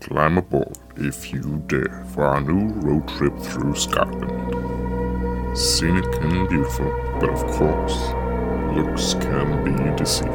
[0.00, 5.58] Climb aboard, if you dare, for our new road trip through Scotland.
[5.58, 8.12] Scenic and beautiful, but of course,
[8.76, 10.32] looks can be deceiving.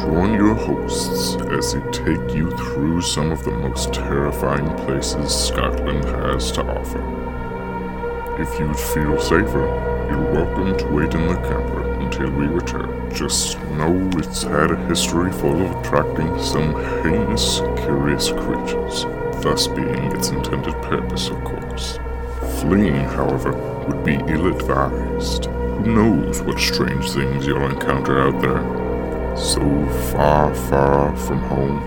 [0.00, 6.04] Join your hosts as they take you through some of the most terrifying places Scotland
[6.04, 7.02] has to offer.
[8.42, 9.66] If you'd feel safer,
[10.10, 13.14] you're welcome to wait in the camper until we return.
[13.14, 19.04] Just know it's had a history full of attracting some heinous, curious creatures,
[19.42, 21.98] thus being its intended purpose, of course.
[22.60, 23.52] Fleeing, however,
[23.86, 25.46] would be ill advised.
[25.46, 29.36] Who knows what strange things you'll encounter out there?
[29.36, 29.60] So
[30.10, 31.80] far, far from home,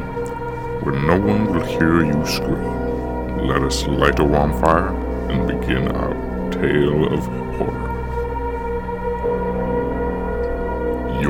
[0.84, 3.48] where no one will hear you scream.
[3.48, 4.95] Let us light a warm fire
[5.31, 6.13] and begin our
[6.51, 7.26] tale of
[7.57, 7.91] horror.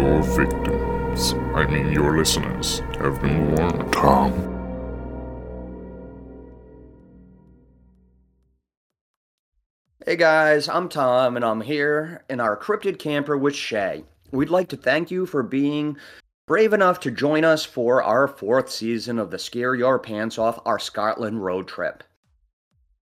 [0.01, 4.33] Your victims, I mean your listeners, have been warned, Tom.
[10.03, 14.03] Hey guys, I'm Tom, and I'm here in our cryptid camper with Shay.
[14.31, 15.97] We'd like to thank you for being
[16.47, 20.57] brave enough to join us for our fourth season of the Scare Your Pants Off
[20.65, 22.03] Our Scotland Road Trip.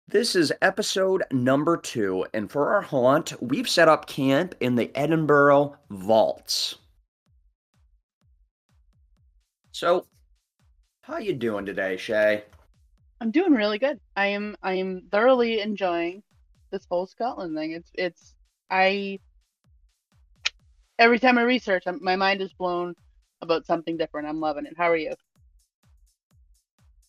[0.07, 4.93] This is episode number two, and for our haunt, we've set up camp in the
[4.95, 6.77] Edinburgh Vaults.
[9.85, 10.07] So,
[11.03, 12.45] how you doing today, Shay?
[13.21, 14.01] I'm doing really good.
[14.17, 16.23] I am I am thoroughly enjoying
[16.71, 17.73] this whole Scotland thing.
[17.73, 18.35] It's it's
[18.71, 19.19] I
[20.99, 22.95] every time I research, I'm, my mind is blown
[23.43, 24.27] about something different.
[24.27, 24.73] I'm loving it.
[24.75, 25.13] How are you?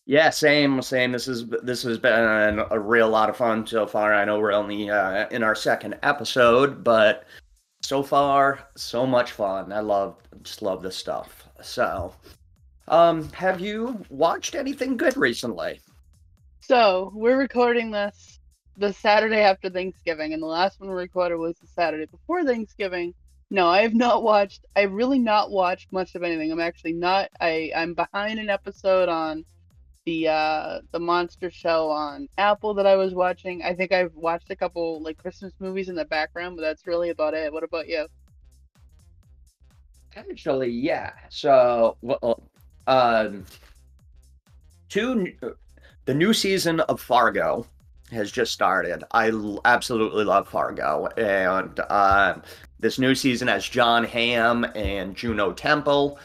[0.04, 1.12] Yeah, same, same.
[1.12, 4.12] This is this has been a real lot of fun so far.
[4.12, 7.24] I know we're only uh, in our second episode, but
[7.82, 9.72] so far, so much fun.
[9.72, 11.48] I love, just love this stuff.
[11.62, 12.12] So,
[12.88, 15.80] um, have you watched anything good recently?
[16.60, 18.40] So we're recording this
[18.76, 23.14] the Saturday after Thanksgiving, and the last one we recorded was the Saturday before Thanksgiving.
[23.50, 24.66] No, I have not watched.
[24.74, 26.50] I've really not watched much of anything.
[26.50, 27.30] I'm actually not.
[27.40, 29.44] I I'm behind an episode on
[30.04, 33.62] the uh the monster show on Apple that I was watching.
[33.62, 37.10] I think I've watched a couple like Christmas movies in the background, but that's really
[37.10, 37.52] about it.
[37.52, 38.06] What about you?
[40.16, 41.12] Actually, yeah.
[41.28, 42.42] So, well,
[42.86, 43.44] um,
[44.88, 45.32] two
[46.04, 47.66] the new season of Fargo
[48.12, 49.02] has just started.
[49.12, 49.32] I
[49.64, 52.36] absolutely love Fargo, and uh,
[52.78, 56.18] this new season has Jon Hamm and Juno Temple,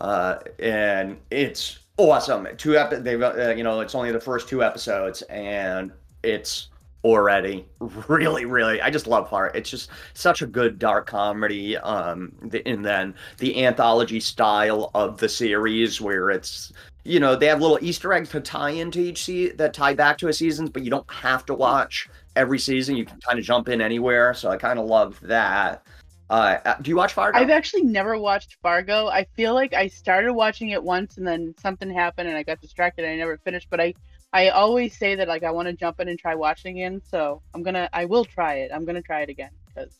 [0.00, 2.48] uh, and it's awesome.
[2.56, 6.68] Two ep- they've uh, you know it's only the first two episodes, and it's
[7.06, 7.64] already
[8.08, 9.56] really really i just love Fargo.
[9.56, 12.32] it's just such a good dark comedy um
[12.64, 16.72] and then the anthology style of the series where it's
[17.04, 20.18] you know they have little easter eggs to tie into each season that tie back
[20.18, 23.44] to a season but you don't have to watch every season you can kind of
[23.44, 25.86] jump in anywhere so i kind of love that
[26.28, 27.38] uh, do you watch Fargo?
[27.38, 29.06] I've actually never watched Fargo.
[29.06, 32.60] I feel like I started watching it once and then something happened and I got
[32.60, 33.68] distracted and I never finished.
[33.70, 33.94] But I,
[34.32, 37.00] I always say that like I want to jump in and try watching again.
[37.08, 38.70] So I'm gonna, I will try it.
[38.72, 39.94] I'm gonna try it again because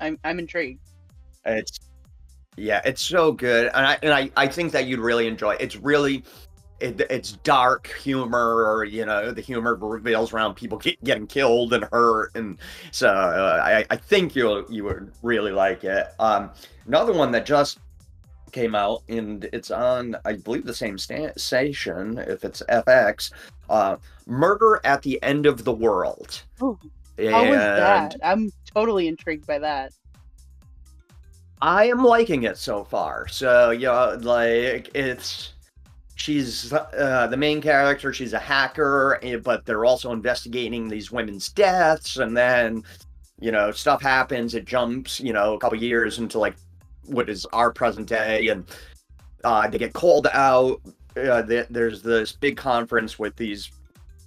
[0.00, 0.80] I'm, I'm intrigued.
[1.44, 1.78] It's,
[2.56, 5.52] yeah, it's so good, and I, and I, I think that you'd really enjoy.
[5.52, 5.60] It.
[5.60, 6.24] It's really,
[6.80, 11.72] it, it's dark humor, or you know, the humor reveals around people get, getting killed
[11.72, 12.58] and hurt, and
[12.90, 16.08] so uh, I, I think you'll you would really like it.
[16.18, 16.50] Um,
[16.86, 17.78] another one that just
[18.50, 23.30] came out, and it's on, I believe, the same sta- station, if it's FX.
[23.68, 23.96] Uh,
[24.26, 26.42] Murder at the End of the World.
[26.62, 26.78] Ooh,
[27.18, 28.16] how was that?
[28.22, 29.92] I'm totally intrigued by that.
[31.60, 33.26] I am liking it so far.
[33.28, 35.52] So yeah, like it's
[36.14, 38.12] she's uh, the main character.
[38.12, 42.84] She's a hacker, eh, but they're also investigating these women's deaths, and then
[43.40, 44.54] you know stuff happens.
[44.54, 46.54] It jumps, you know, a couple years into like
[47.06, 48.64] what is our present day, and
[49.42, 50.80] uh, they get called out.
[51.18, 53.70] Uh, there's this big conference with these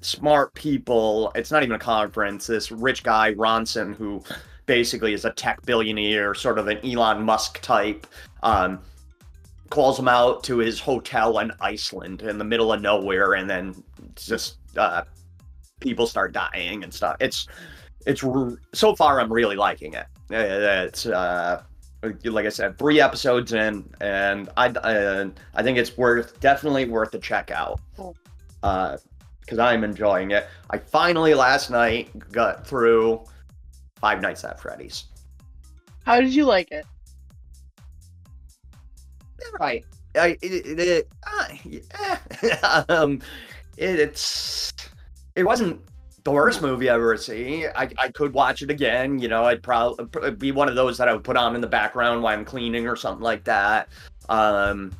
[0.01, 1.31] smart people.
[1.35, 2.47] It's not even a conference.
[2.47, 4.23] This rich guy Ronson who
[4.65, 8.07] basically is a tech billionaire, sort of an Elon Musk type.
[8.43, 8.79] Um,
[9.69, 13.83] calls him out to his hotel in Iceland in the middle of nowhere, and then
[14.15, 15.03] just uh,
[15.79, 17.15] people start dying and stuff.
[17.19, 17.47] It's
[18.05, 18.23] it's
[18.73, 20.05] so far I'm really liking it.
[20.29, 21.63] It's uh,
[22.23, 27.13] like I said, three episodes in, and I uh, I think it's worth definitely worth
[27.13, 27.79] a check out.
[28.63, 28.97] Uh,
[29.41, 30.47] because I'm enjoying it.
[30.69, 33.25] I finally last night got through
[33.99, 35.05] Five Nights at Freddy's.
[36.05, 36.85] How did you like it?
[39.59, 39.83] Right.
[40.15, 42.85] I, it, it, uh, yeah.
[42.89, 43.21] um,
[43.77, 44.73] it, it's
[45.35, 45.81] it wasn't
[46.23, 47.67] the worst movie I ever seen.
[47.75, 49.19] I, I could watch it again.
[49.19, 51.67] You know, I'd probably be one of those that I would put on in the
[51.67, 53.89] background while I'm cleaning or something like that.
[54.29, 54.91] Um,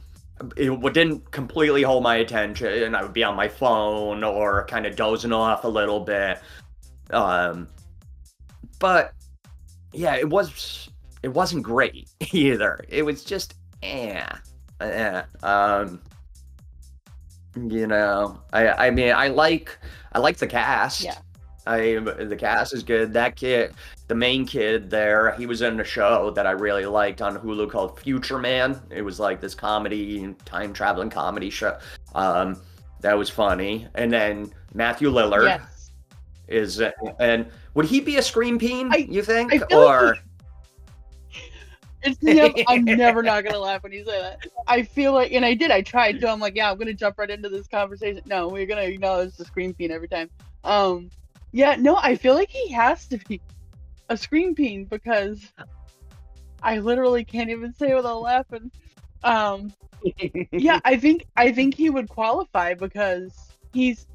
[0.58, 4.86] it didn't completely hold my attention, and I would be on my phone or kind
[4.86, 6.40] of dozing off a little bit.
[7.12, 7.68] Um,
[8.80, 9.14] but
[9.94, 10.90] yeah, it was
[11.24, 12.84] it wasn't great either.
[12.90, 14.26] It was just eh,
[14.80, 15.22] eh.
[15.44, 16.02] Um,
[17.56, 19.78] you know, I I mean, I like
[20.14, 21.02] I like the cast.
[21.04, 21.16] Yeah.
[21.68, 23.14] I the cast is good.
[23.14, 23.74] That kid,
[24.08, 27.70] the main kid there, he was in a show that I really liked on Hulu
[27.70, 28.82] called Future Man.
[28.90, 31.78] It was like this comedy, time traveling comedy show.
[32.16, 32.60] Um,
[33.02, 33.88] that was funny.
[33.94, 35.92] And then Matthew Lillard Yes.
[36.48, 36.82] is,
[37.20, 37.46] and
[37.76, 38.92] would he be a scream peen?
[38.92, 40.18] I- you think, feel like or
[42.04, 44.46] It's never, I'm never not gonna laugh when you say that.
[44.68, 45.72] I feel like, and I did.
[45.72, 46.30] I tried to.
[46.30, 48.22] I'm like, yeah, I'm gonna jump right into this conversation.
[48.26, 50.30] No, we're gonna acknowledge the scream peen every time.
[50.64, 51.10] Um,
[51.52, 53.42] yeah, no, I feel like he has to be
[54.10, 55.52] a scream peen because
[56.62, 58.72] I literally can't even say it without laughing.
[59.24, 59.74] Um,
[60.52, 64.08] yeah, I think I think he would qualify because he's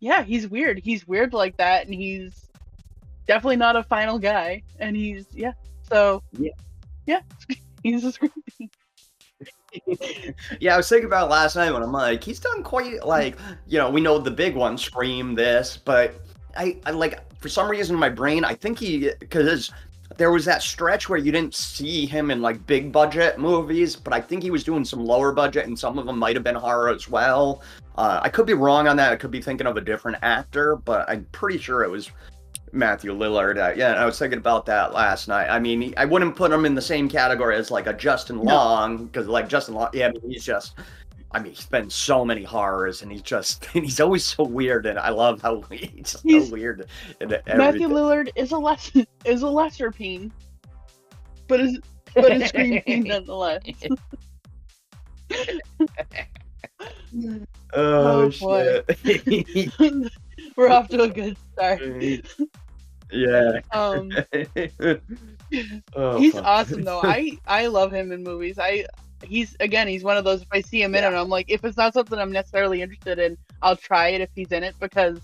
[0.00, 0.78] yeah, he's weird.
[0.78, 2.48] He's weird like that, and he's
[3.26, 4.62] definitely not a final guy.
[4.78, 5.52] And he's yeah,
[5.88, 6.52] so Yeah.
[7.06, 7.20] yeah,
[7.82, 8.32] he's a scream
[10.60, 13.36] yeah, I was thinking about it last night when I'm like, he's done quite like,
[13.66, 16.14] you know, we know the big one, Scream, this, but
[16.56, 19.72] I, I like for some reason in my brain, I think he because
[20.16, 24.12] there was that stretch where you didn't see him in like big budget movies, but
[24.12, 26.54] I think he was doing some lower budget, and some of them might have been
[26.54, 27.62] horror as well.
[27.96, 29.12] Uh, I could be wrong on that.
[29.12, 32.10] I could be thinking of a different actor, but I'm pretty sure it was
[32.76, 33.58] Matthew Lillard.
[33.58, 35.48] Uh, yeah, I was thinking about that last night.
[35.48, 39.06] I mean, I wouldn't put him in the same category as like a Justin Long
[39.06, 40.74] because like Justin Long, yeah, I mean, he's just.
[41.32, 44.86] I mean, he's been so many horrors, and he's just and he's always so weird,
[44.86, 46.86] and I love how he's so He's- weird.
[47.20, 47.88] And Matthew.
[47.88, 48.90] Lillard is a less
[49.24, 50.32] is a lesser peen,
[51.48, 51.78] but is
[52.14, 53.60] but a scream peen nonetheless.
[57.12, 57.40] oh,
[57.74, 58.82] Oh, boy.
[59.04, 59.72] shit!
[60.56, 61.80] We're off to a good start.
[63.10, 63.60] Yeah.
[63.72, 64.10] Um,
[65.94, 66.44] Oh, he's fuck.
[66.44, 67.00] awesome though.
[67.04, 68.58] I I love him in movies.
[68.58, 68.84] I
[69.22, 71.64] he's again he's one of those if I see him in it, I'm like if
[71.64, 75.20] it's not something I'm necessarily interested in, I'll try it if he's in it because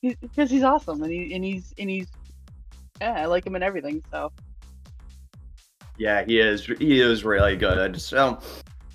[0.00, 2.06] he's because he's awesome and he and he's and he's
[3.00, 4.02] yeah I like him in everything.
[4.10, 4.32] So
[5.98, 6.64] Yeah, he is.
[6.64, 8.00] He is really good.
[8.00, 8.38] So,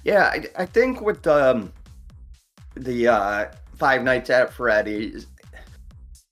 [0.04, 1.72] yeah, I, I think with um,
[2.76, 3.46] the uh,
[3.76, 5.28] Five Nights at Freddy's,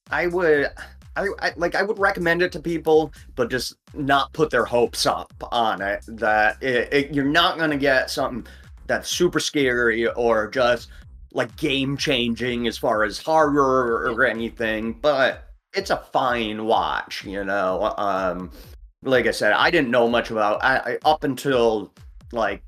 [0.09, 0.69] I would,
[1.15, 5.05] I, I like, I would recommend it to people, but just not put their hopes
[5.05, 6.03] up on it.
[6.07, 8.45] That it, it, you're not gonna get something
[8.87, 10.89] that's super scary or just
[11.33, 17.43] like game changing as far as horror or anything, but it's a fine watch, you
[17.43, 17.93] know.
[17.97, 18.51] Um,
[19.03, 21.93] like I said, I didn't know much about I, I up until
[22.31, 22.63] like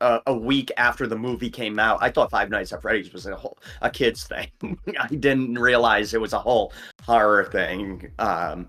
[0.00, 1.98] a, a week after the movie came out.
[2.02, 4.78] I thought Five Nights at Freddy's was a whole a kids thing.
[5.00, 6.72] I didn't realize it was a whole
[7.02, 8.10] horror thing.
[8.18, 8.68] Um,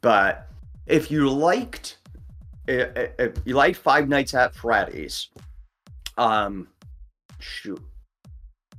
[0.00, 0.48] but
[0.86, 1.98] if you liked
[2.66, 5.28] if you liked Five Nights at Freddy's,
[6.16, 6.68] um,
[7.38, 7.82] shoot,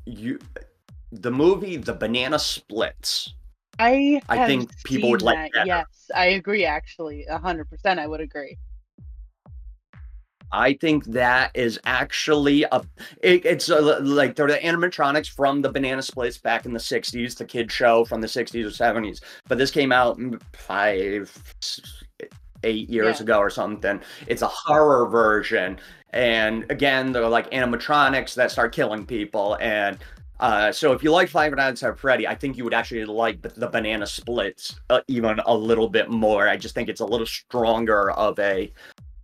[0.05, 0.39] you
[1.11, 3.33] the movie The Banana Splits.
[3.77, 5.67] I I think people would like that.
[5.67, 6.65] Yes, I agree.
[6.65, 8.57] Actually, a hundred percent, I would agree.
[10.55, 12.81] I think that is actually a.
[13.21, 17.37] It, it's a, like they're the animatronics from the Banana Splits back in the '60s,
[17.37, 19.21] the kid show from the '60s or '70s.
[19.47, 21.31] But this came out mm, five,
[22.63, 23.23] eight years Yeah.
[23.23, 23.99] ago or something.
[24.27, 25.77] It's a horror version,
[26.11, 29.57] and again, they're like animatronics that start killing people.
[29.59, 29.97] And
[30.39, 33.41] uh, so, if you like Five Nights at Freddy, I think you would actually like
[33.41, 36.47] the, the Banana Splits uh, even a little bit more.
[36.47, 38.71] I just think it's a little stronger of a.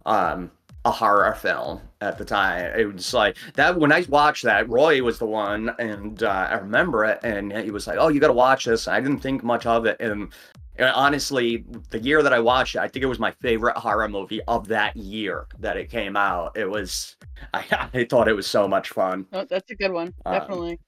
[0.05, 0.51] Um,
[0.85, 2.71] a horror film at the time.
[2.77, 6.55] It was like that when I watched that, Roy was the one, and uh, I
[6.55, 9.43] remember it, and he was like, "Oh, you got to watch this." I didn't think
[9.43, 10.29] much of it, and,
[10.77, 14.07] and honestly, the year that I watched it, I think it was my favorite horror
[14.07, 16.57] movie of that year that it came out.
[16.57, 17.15] It was,
[17.53, 20.13] I, I thought it was so much fun, Oh, that's a good one.
[20.25, 20.79] Um, Definitely.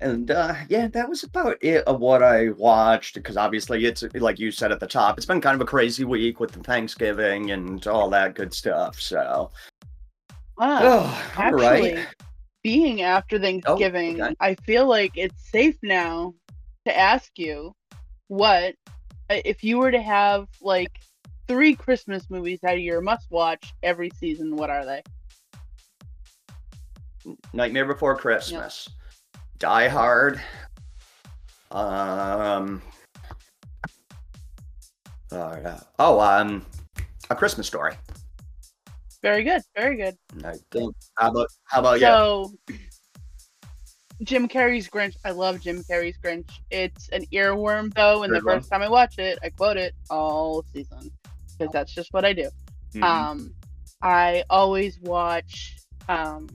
[0.00, 3.14] And uh, yeah, that was about it of what I watched.
[3.14, 6.04] Because obviously, it's like you said at the top, it's been kind of a crazy
[6.04, 9.00] week with the Thanksgiving and all that good stuff.
[9.00, 9.50] So,
[10.56, 10.80] Wow.
[10.82, 12.06] oh, Actually, right.
[12.62, 14.34] being after Thanksgiving, okay.
[14.40, 16.34] I feel like it's safe now
[16.86, 17.74] to ask you
[18.28, 18.74] what
[19.30, 21.00] uh, if you were to have like
[21.48, 25.02] three Christmas movies out of your must watch every season, what are they?
[27.52, 28.88] Nightmare Before Christmas,
[29.60, 30.40] Die Hard,
[31.70, 32.80] um,
[35.30, 36.64] uh, oh, um,
[37.28, 37.92] A Christmas Story.
[39.22, 39.60] Very good.
[39.76, 40.16] Very good.
[40.44, 40.96] I think.
[41.18, 42.06] How about how about you?
[42.06, 42.52] So,
[44.22, 45.14] Jim Carrey's Grinch.
[45.26, 46.48] I love Jim Carrey's Grinch.
[46.70, 48.58] It's an earworm, though, and the Good one.
[48.60, 51.10] first time I watch it, I quote it all season
[51.58, 52.48] because that's just what I do.
[52.94, 53.02] Mhm.
[53.02, 53.54] Um,
[54.02, 55.76] I always watch.
[56.08, 56.48] Um,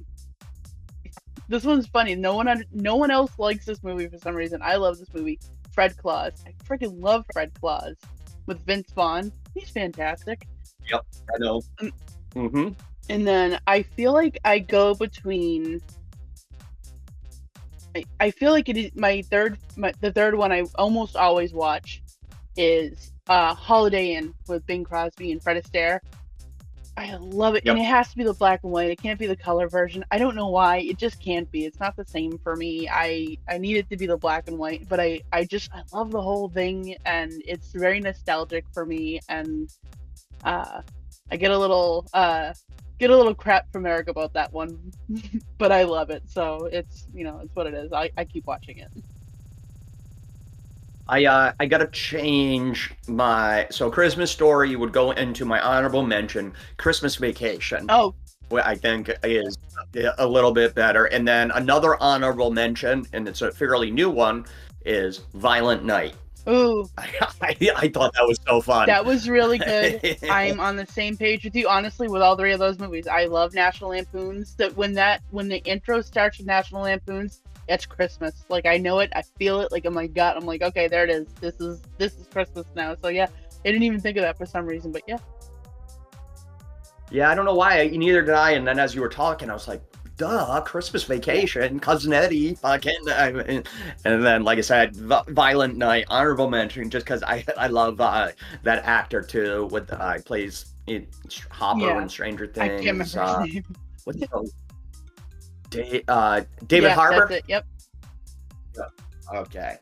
[1.48, 2.16] this one's funny.
[2.16, 4.62] No one, no one else likes this movie for some reason.
[4.62, 5.40] I love this movie.
[5.72, 6.32] Fred Claus.
[6.48, 7.96] I freaking love Fred Claus
[8.46, 9.32] with Vince Vaughn.
[9.54, 10.48] He's fantastic.
[10.90, 11.62] Yep, I know.
[11.82, 11.92] Mm.
[12.36, 12.70] Mm-hmm.
[13.10, 15.82] And then I feel like I go between.
[17.96, 21.54] I, I feel like it is my third, my, the third one I almost always
[21.54, 22.04] watch
[22.58, 26.00] is uh, Holiday Inn with Bing Crosby and Fred Astaire.
[26.98, 28.90] I love it, and it has to be the black and white.
[28.90, 30.06] It can't be the color version.
[30.12, 30.78] I don't know why.
[30.78, 31.66] It just can't be.
[31.66, 32.88] It's not the same for me.
[32.90, 35.82] I I need it to be the black and white, but I I just I
[35.92, 39.20] love the whole thing, and it's very nostalgic for me.
[39.28, 39.70] And
[40.46, 40.82] uh,
[41.30, 42.54] I get a little uh
[42.98, 44.80] get a little crap from Eric about that one,
[45.58, 46.24] but I love it.
[46.30, 47.92] So it's you know it's what it is.
[47.92, 48.92] I I keep watching it.
[51.08, 56.54] I uh, I gotta change my so Christmas story would go into my honorable mention.
[56.78, 58.16] Christmas Vacation, Oh
[58.52, 59.58] I think is
[60.18, 64.46] a little bit better, and then another honorable mention, and it's a fairly new one,
[64.86, 66.16] is Violent Night.
[66.48, 67.10] ooh, I,
[67.42, 68.88] I, I thought that was so fun.
[68.88, 70.18] that was really good.
[70.30, 73.08] I'm on the same page with you, honestly, with all three of those movies.
[73.08, 74.56] I love National Lampoons.
[74.56, 78.46] That when that when the intro starts with National Lampoons, it's Christmas.
[78.50, 80.38] Like I know it, I feel it, like in my gut.
[80.38, 81.28] I'm like, okay, there it is.
[81.42, 82.96] This is this is Christmas now.
[83.02, 83.28] So yeah,
[83.64, 85.18] I didn't even think of that for some reason, but yeah.
[87.12, 87.88] Yeah, I don't know why.
[87.88, 88.52] Neither did I.
[88.52, 89.82] And then as you were talking, I was like,
[90.18, 92.98] duh, Christmas vacation, cousin Eddie, fucking.
[93.10, 93.64] I mean,
[94.06, 98.32] and then, like I said, Violent Night, honorable mention, just because I I love uh,
[98.64, 99.68] that actor too.
[99.72, 101.08] With uh, plays in
[101.52, 102.02] Hopper Yeah.
[102.02, 103.16] in Stranger I can't remember Things.
[103.16, 103.64] Uh, his name.
[104.04, 104.46] what the hell?
[105.75, 107.27] Da- uh, David Yeah, Harbour.
[107.29, 107.44] That's it.
[107.48, 107.65] Yep.
[109.34, 109.77] Okay.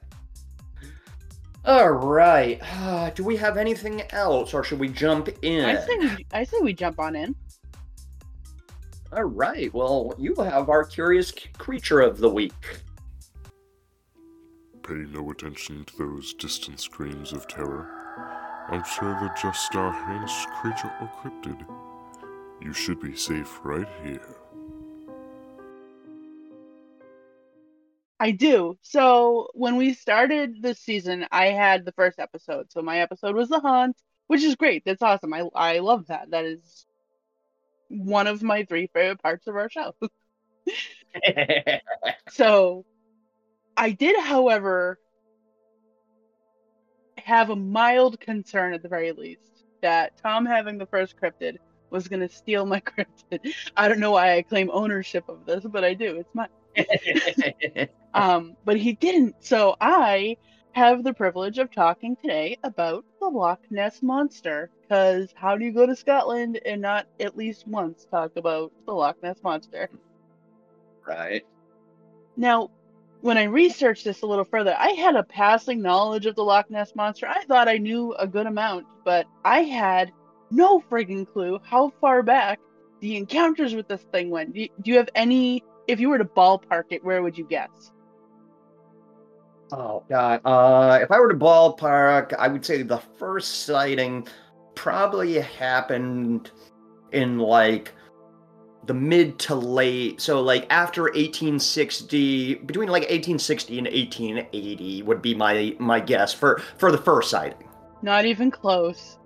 [1.65, 2.59] All right.
[2.61, 5.65] Uh, do we have anything else, or should we jump in?
[5.65, 7.35] I think we I say we jump on in.
[9.11, 9.73] All right.
[9.73, 12.81] Well, you have our curious c- creature of the week.
[14.87, 17.87] Pay no attention to those distant screams of terror.
[18.69, 21.65] I'm sure they're just our heinous creature or cryptid.
[22.61, 24.35] You should be safe right here.
[28.23, 28.77] I do.
[28.81, 32.71] So when we started this season, I had the first episode.
[32.71, 34.83] So my episode was the haunt, which is great.
[34.85, 35.33] That's awesome.
[35.33, 36.31] I I love that.
[36.31, 36.85] That is
[37.89, 39.93] one of my three favorite parts of our show.
[42.29, 42.85] So
[43.75, 44.99] I did, however,
[47.17, 51.57] have a mild concern at the very least that Tom having the first cryptid
[51.89, 53.53] was going to steal my cryptid.
[53.75, 56.15] I don't know why I claim ownership of this, but I do.
[56.17, 56.47] It's mine.
[58.13, 59.35] Um, but he didn't.
[59.39, 60.37] So I
[60.73, 64.69] have the privilege of talking today about the Loch Ness monster.
[64.81, 68.93] Because how do you go to Scotland and not at least once talk about the
[68.93, 69.89] Loch Ness monster?
[71.07, 71.45] right.
[72.37, 72.69] Now,
[73.21, 76.69] when I researched this a little further, I had a passing knowledge of the Loch
[76.69, 77.27] Ness monster.
[77.27, 80.11] I thought I knew a good amount, but I had
[80.51, 82.59] no friggin' clue how far back
[82.99, 84.53] the encounters with this thing went.
[84.53, 85.63] Do you, do you have any?
[85.87, 87.91] If you were to ballpark it, where would you guess?
[89.71, 90.41] Oh god.
[90.45, 94.27] Uh, if I were to ballpark, I would say the first sighting
[94.75, 96.51] probably happened
[97.11, 97.91] in like
[98.85, 100.21] the mid to late.
[100.21, 106.61] So like after 1860, between like 1860 and 1880 would be my my guess for
[106.77, 107.67] for the first sighting.
[108.01, 109.17] Not even close.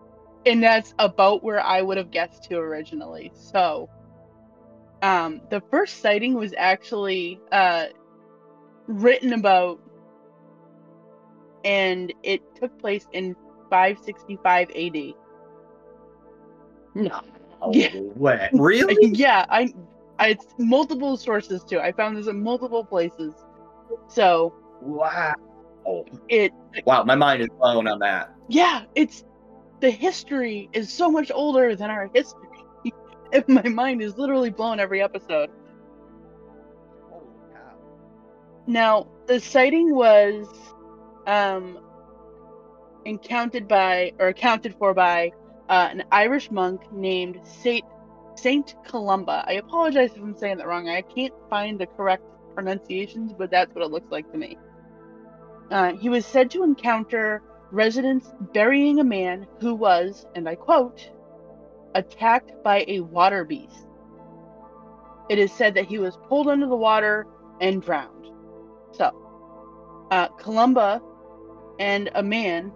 [0.46, 3.32] And that's about where I would have guessed to originally.
[3.34, 3.90] So,
[5.02, 7.86] um, the first sighting was actually uh,
[8.88, 9.80] written about,
[11.64, 13.36] and it took place in
[13.70, 15.16] 565 AD.
[16.96, 17.22] No
[17.72, 17.90] Yeah.
[17.92, 18.50] way.
[18.52, 18.96] Really?
[19.02, 19.74] yeah, I,
[20.20, 21.80] I, it's multiple sources too.
[21.80, 23.34] I found this in multiple places.
[24.08, 25.34] So wow.
[26.30, 26.52] it
[26.86, 28.30] Wow, my mind is blown on that.
[28.48, 29.24] yeah, it's
[29.82, 32.47] the history is so much older than our history.
[33.48, 35.50] my mind is literally blown every episode.
[37.10, 37.78] Holy cow.
[38.68, 40.48] Now, the sighting was
[41.26, 41.80] um
[43.06, 45.32] encountered by or accounted for by
[45.70, 47.86] uh, an Irish monk named Saint
[48.36, 49.44] Saint Columba.
[49.48, 50.90] I apologize if I'm saying that wrong.
[50.90, 54.58] I can't find the correct pronunciations, but that's what it looks like to me.
[55.72, 57.42] Uh, he was said to encounter
[57.72, 61.10] residents burying a man who was, and I quote,
[61.98, 63.88] attacked by a water beast.
[65.30, 67.26] It is said that he was pulled under the water
[67.60, 68.28] and drowned.
[68.92, 69.12] So,
[70.12, 71.02] uh, Columba
[71.80, 72.72] and a man,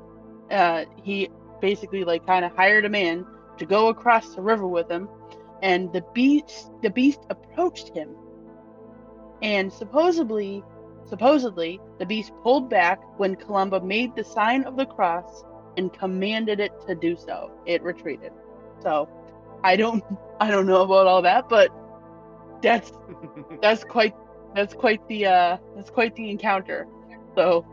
[0.50, 1.30] uh, he
[1.62, 3.26] basically like kind of hired a man
[3.58, 5.08] to go across the river with him,
[5.62, 8.10] and the beast the beast approached him,
[9.44, 10.64] and supposedly
[11.06, 15.44] supposedly the beast pulled back when Columba made the sign of the cross
[15.78, 17.52] and commanded it to do so.
[17.68, 18.32] It retreated.
[18.82, 19.10] So,
[19.64, 20.04] I don't
[20.40, 21.70] I don't know about all that, but
[22.62, 22.92] that's
[23.62, 24.16] that's quite
[24.56, 26.88] that's quite the uh that's quite the encounter.
[27.36, 27.66] So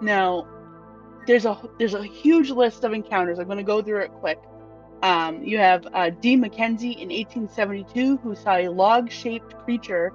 [0.00, 0.46] now
[1.26, 3.38] there's a there's a huge list of encounters.
[3.38, 4.38] I'm going to go through it quick.
[5.02, 6.36] Um, you have uh, D.
[6.36, 10.12] Mackenzie in 1872 who saw a log-shaped creature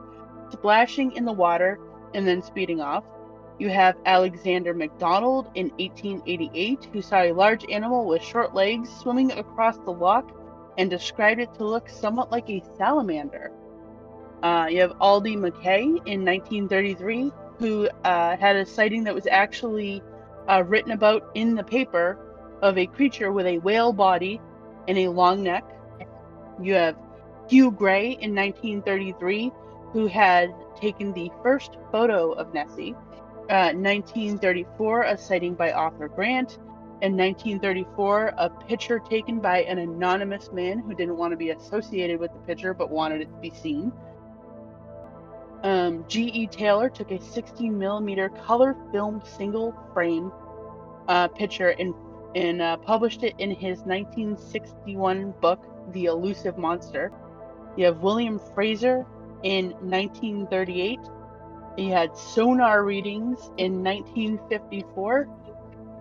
[0.51, 1.79] splashing in the water
[2.13, 3.03] and then speeding off.
[3.57, 9.31] You have Alexander McDonald in 1888 who saw a large animal with short legs swimming
[9.31, 10.29] across the loch
[10.77, 13.51] and described it to look somewhat like a salamander.
[14.43, 20.03] Uh, you have Aldie Mackay in 1933 who uh, had a sighting that was actually
[20.49, 22.19] uh, written about in the paper
[22.61, 24.41] of a creature with a whale body
[24.87, 25.63] and a long neck.
[26.61, 26.97] You have
[27.47, 29.51] Hugh Gray in 1933,
[29.93, 32.95] who had taken the first photo of Nessie.
[33.47, 36.57] Uh, 1934, a sighting by Arthur Grant.
[37.03, 42.19] In 1934, a picture taken by an anonymous man who didn't want to be associated
[42.19, 43.91] with the picture but wanted it to be seen.
[45.61, 46.47] Um, G.E.
[46.47, 50.31] Taylor took a 16 millimeter color film single frame
[51.07, 51.93] uh, picture and,
[52.33, 57.11] and uh, published it in his 1961 book, The Elusive Monster.
[57.77, 59.05] You have William Fraser
[59.43, 60.99] in 1938.
[61.75, 65.27] He had sonar readings in 1954.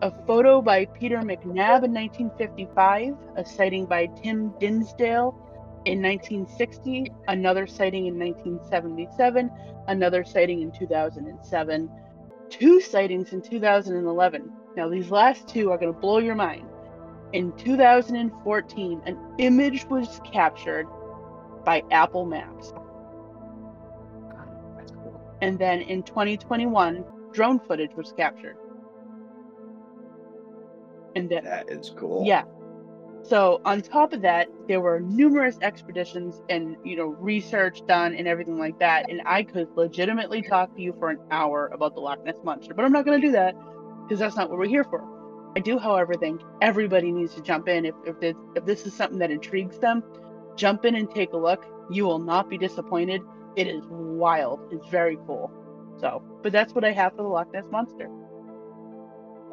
[0.02, 3.16] A photo by Peter McNab in 1955.
[3.36, 5.34] A sighting by Tim Dinsdale
[5.84, 9.50] in 1960, another sighting in 1977,
[9.88, 11.90] another sighting in 2007,
[12.48, 14.52] two sightings in 2011.
[14.76, 16.66] Now, these last two are going to blow your mind.
[17.32, 20.86] In 2014, an image was captured
[21.64, 22.72] by Apple Maps.
[25.44, 28.56] And then in 2021, drone footage was captured.
[31.16, 32.24] And then, that is cool.
[32.26, 32.44] yeah,
[33.24, 38.28] so on top of that, there were numerous expeditions and you know research done and
[38.28, 39.10] everything like that.
[39.10, 42.74] And I could legitimately talk to you for an hour about the Loch Ness monster,
[42.74, 43.54] but I'm not going to do that
[44.02, 45.02] because that's not what we're here for.
[45.56, 48.92] I do, however, think everybody needs to jump in if if this, if this is
[48.92, 50.02] something that intrigues them.
[50.56, 51.64] Jump in and take a look.
[51.90, 53.22] You will not be disappointed.
[53.56, 54.60] It is wild.
[54.72, 55.50] It's very cool.
[56.00, 58.08] So, but that's what I have for the Loch Ness monster.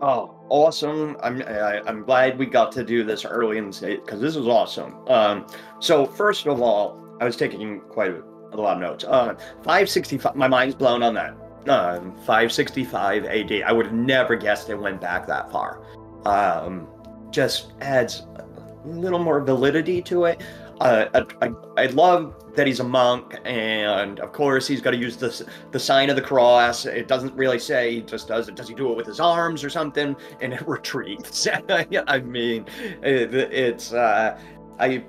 [0.01, 1.15] Oh, awesome!
[1.21, 4.35] I'm I, I'm glad we got to do this early in the stage, because this
[4.35, 4.95] is awesome.
[5.07, 5.45] Um,
[5.79, 9.03] so first of all, I was taking quite a, a lot of notes.
[9.03, 10.35] Uh, 565.
[10.35, 11.35] My mind's blown on that.
[11.69, 13.61] Um, 565 AD.
[13.61, 15.83] I would have never guessed it went back that far.
[16.25, 16.87] Um,
[17.29, 20.41] just adds a little more validity to it.
[20.81, 25.15] Uh, I, I, love that he's a monk, and of course he's got to use
[25.15, 26.87] the the sign of the cross.
[26.87, 28.55] It doesn't really say he just does it.
[28.55, 30.15] Does he do it with his arms or something?
[30.41, 31.47] And it retreats.
[31.69, 32.65] I mean,
[33.03, 34.39] it, it's uh,
[34.79, 35.03] I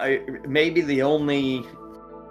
[0.00, 1.66] I maybe the only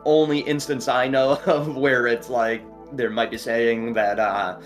[0.05, 4.59] only instance I know of where it's like there might be saying that uh,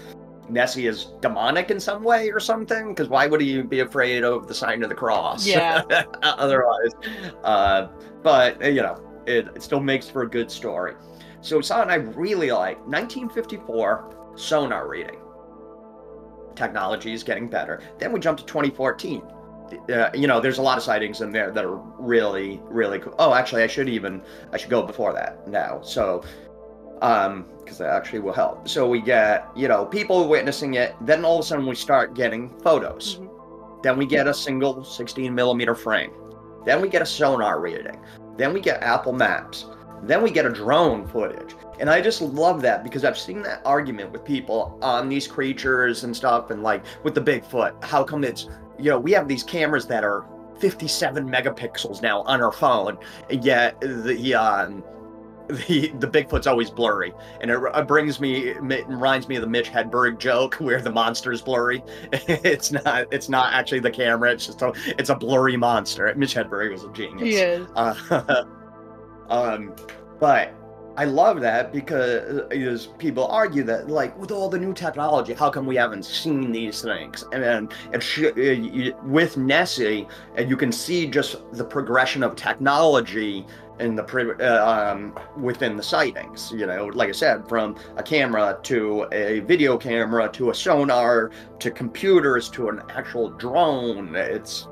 [0.50, 2.90] Nessie is demonic in some way or something.
[2.90, 5.46] Because why would he be afraid of the sign of the cross?
[5.46, 5.84] Yeah.
[6.24, 6.92] Otherwise,
[7.44, 7.88] uh,
[8.22, 10.96] but you know it, it still makes for a good story.
[11.42, 15.20] So something I really like, 1954 sonar reading.
[16.56, 17.82] Technology is getting better.
[18.00, 19.22] Then we jump to 2014.
[19.90, 23.16] Uh, you know, there's a lot of sightings in there that are really, really cool.
[23.18, 25.82] Oh, actually, I should even I should go before that now.
[25.82, 26.24] So,
[27.04, 28.68] um, because that actually will help.
[28.68, 30.96] So we get you know people witnessing it.
[31.02, 33.20] Then all of a sudden we start getting photos.
[33.20, 33.84] Mhm.
[33.84, 36.12] Then we get a single 16 millimeter frame.
[36.66, 38.00] Then we get a sonar reading.
[38.38, 39.66] Then we get Apple Maps.
[40.04, 41.56] Then we get a drone footage.
[41.80, 46.06] And I just love that because I've seen that argument with people on these creatures
[46.06, 47.84] and stuff and like with the Bigfoot.
[47.84, 48.48] How come it's,
[48.80, 50.26] you know, we have these cameras that are
[50.60, 52.98] 57 megapixels now on our phone,
[53.30, 54.84] and yet the, um,
[55.48, 59.48] the the Bigfoot's always blurry, and it, it brings me it reminds me of the
[59.48, 61.84] Mitch Hedberg joke where the monster's blurry.
[62.12, 64.32] it's not it's not actually the camera.
[64.32, 66.14] It's just a it's a blurry monster.
[66.16, 67.24] Mitch Hedberg was a genius.
[67.24, 67.68] He is.
[67.76, 68.44] Uh,
[69.30, 69.76] um,
[70.20, 70.54] but
[70.96, 75.66] I love that because people argue that, like, with all the new technology, how come
[75.66, 77.26] we haven't seen these things?
[77.32, 83.48] And then it sh- with Nessie, and you can see just the progression of technology
[83.80, 86.52] in the pre- uh, um, within the sightings.
[86.56, 91.32] You know, like I said, from a camera to a video camera to a sonar
[91.60, 94.16] to computers to an actual drone.
[94.16, 94.68] It's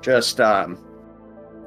[0.00, 0.78] just um,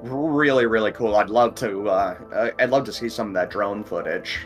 [0.02, 1.16] really really cool.
[1.16, 4.40] I'd love to uh, I'd love to see some of that drone footage.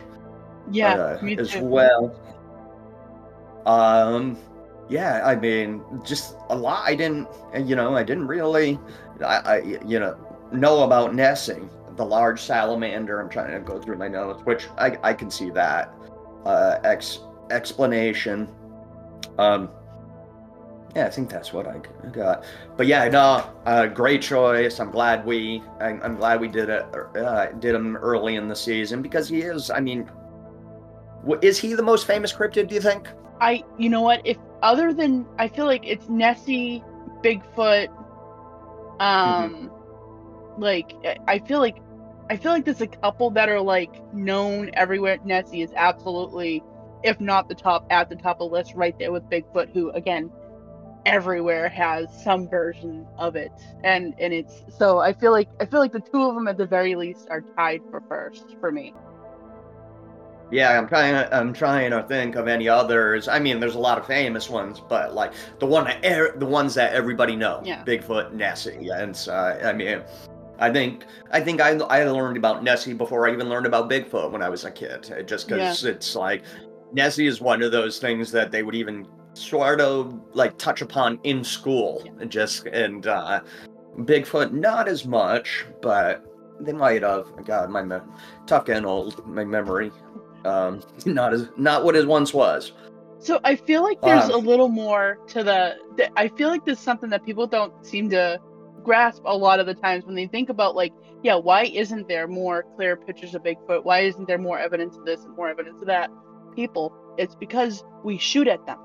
[0.70, 1.64] Yeah, uh, as too.
[1.64, 2.20] well.
[3.66, 4.38] Um,
[4.88, 6.84] yeah, I mean, just a lot.
[6.86, 7.28] I didn't,
[7.64, 8.78] you know, I didn't really,
[9.20, 10.16] I, I you know,
[10.52, 11.62] know about Nessie,
[11.96, 13.20] the large salamander.
[13.20, 15.92] I'm trying to go through my notes, which I I can see that
[16.44, 18.48] uh, ex explanation.
[19.38, 19.70] Um,
[20.96, 21.78] yeah, I think that's what I
[22.08, 22.44] got.
[22.78, 24.80] But yeah, no, uh, great choice.
[24.80, 28.56] I'm glad we, I'm, I'm glad we did it, uh, did him early in the
[28.56, 29.70] season because he is.
[29.70, 30.10] I mean,
[31.42, 32.68] is he the most famous cryptid?
[32.68, 33.08] Do you think?
[33.42, 34.22] I, you know what?
[34.24, 36.82] If other than, I feel like it's Nessie,
[37.22, 37.88] Bigfoot.
[38.98, 39.75] Um, mm-hmm.
[40.58, 40.92] Like
[41.26, 41.78] I feel like,
[42.30, 45.18] I feel like there's a couple that are like known everywhere.
[45.24, 46.62] Nessie is absolutely,
[47.04, 49.90] if not the top, at the top of the list, right there with Bigfoot, who
[49.90, 50.30] again
[51.06, 53.52] everywhere has some version of it
[53.84, 56.58] and and it's so i feel like i feel like the two of them at
[56.58, 58.92] the very least are tied for first for me
[60.50, 63.98] yeah i'm trying i'm trying to think of any others i mean there's a lot
[63.98, 67.84] of famous ones but like the one the ones that everybody know, yeah.
[67.84, 70.02] bigfoot nessie and uh, i mean
[70.58, 74.30] I think I think I, I learned about Nessie before I even learned about Bigfoot
[74.30, 75.24] when I was a kid.
[75.26, 75.90] Just because yeah.
[75.90, 76.44] it's like
[76.92, 81.20] Nessie is one of those things that they would even sort of like touch upon
[81.22, 82.12] in school yeah.
[82.20, 83.40] and just and uh
[84.00, 86.24] bigfoot not as much but
[86.60, 87.98] they might have god my me-
[88.46, 89.92] tough getting old my memory
[90.46, 92.72] um not as not what it once was
[93.18, 96.64] so i feel like there's um, a little more to the, the i feel like
[96.64, 98.40] there's something that people don't seem to
[98.86, 100.92] grasp a lot of the times when they think about like
[101.24, 103.84] yeah why isn't there more clear pictures of bigfoot?
[103.84, 106.08] Why isn't there more evidence of this and more evidence of that?
[106.54, 108.78] People it's because we shoot at them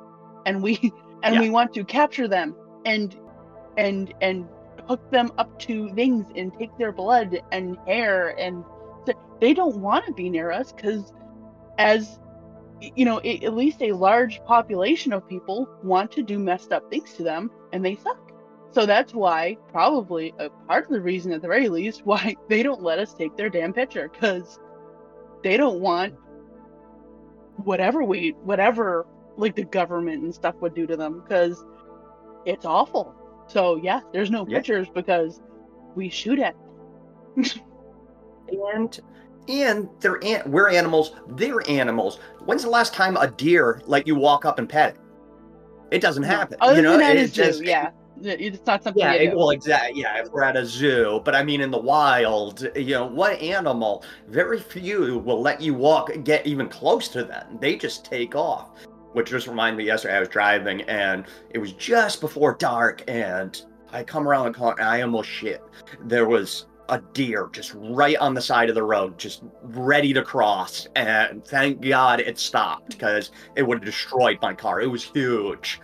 [0.46, 0.92] and we
[1.24, 1.42] and yeah.
[1.42, 3.16] we want to capture them and
[3.78, 4.48] and and
[4.88, 8.64] hook them up to things and take their blood and hair and
[9.40, 11.14] they don't want to be near us because
[11.78, 12.20] as
[12.82, 17.14] you know at least a large population of people want to do messed up things
[17.14, 18.31] to them and they suck
[18.72, 22.64] so that's why probably a part of the reason at the very least why they
[22.64, 24.60] don't let us take their damn picture because
[25.44, 26.14] they don't want
[27.58, 29.06] whatever we whatever
[29.38, 31.64] like the government and stuff would do to them because
[32.46, 33.16] it's awful.
[33.48, 34.58] So yeah, there's no yeah.
[34.58, 35.42] pictures because
[35.96, 36.56] we shoot at
[37.36, 39.00] and
[39.48, 42.20] and they're an- we're animals, they're animals.
[42.46, 45.02] When's the last time a deer let you walk up and pet it?
[45.92, 46.58] It doesn't happen.
[46.62, 47.92] Other you know, than it just, yeah.
[48.24, 49.02] It's not something.
[49.02, 50.02] Yeah, well, exactly.
[50.02, 53.40] Yeah, if we're at a zoo, but I mean, in the wild, you know, what
[53.40, 54.04] animal?
[54.28, 57.58] Very few will let you walk, get even close to them.
[57.60, 58.72] They just take off
[59.14, 63.62] which just reminded me yesterday I was driving and it was just before dark and
[63.92, 65.62] I come around the corner and I almost shit.
[66.06, 70.22] There was a deer just right on the side of the road, just ready to
[70.22, 70.88] cross.
[70.96, 74.82] And thank God it stopped because it would have destroyed my car.
[74.82, 75.80] It was huge.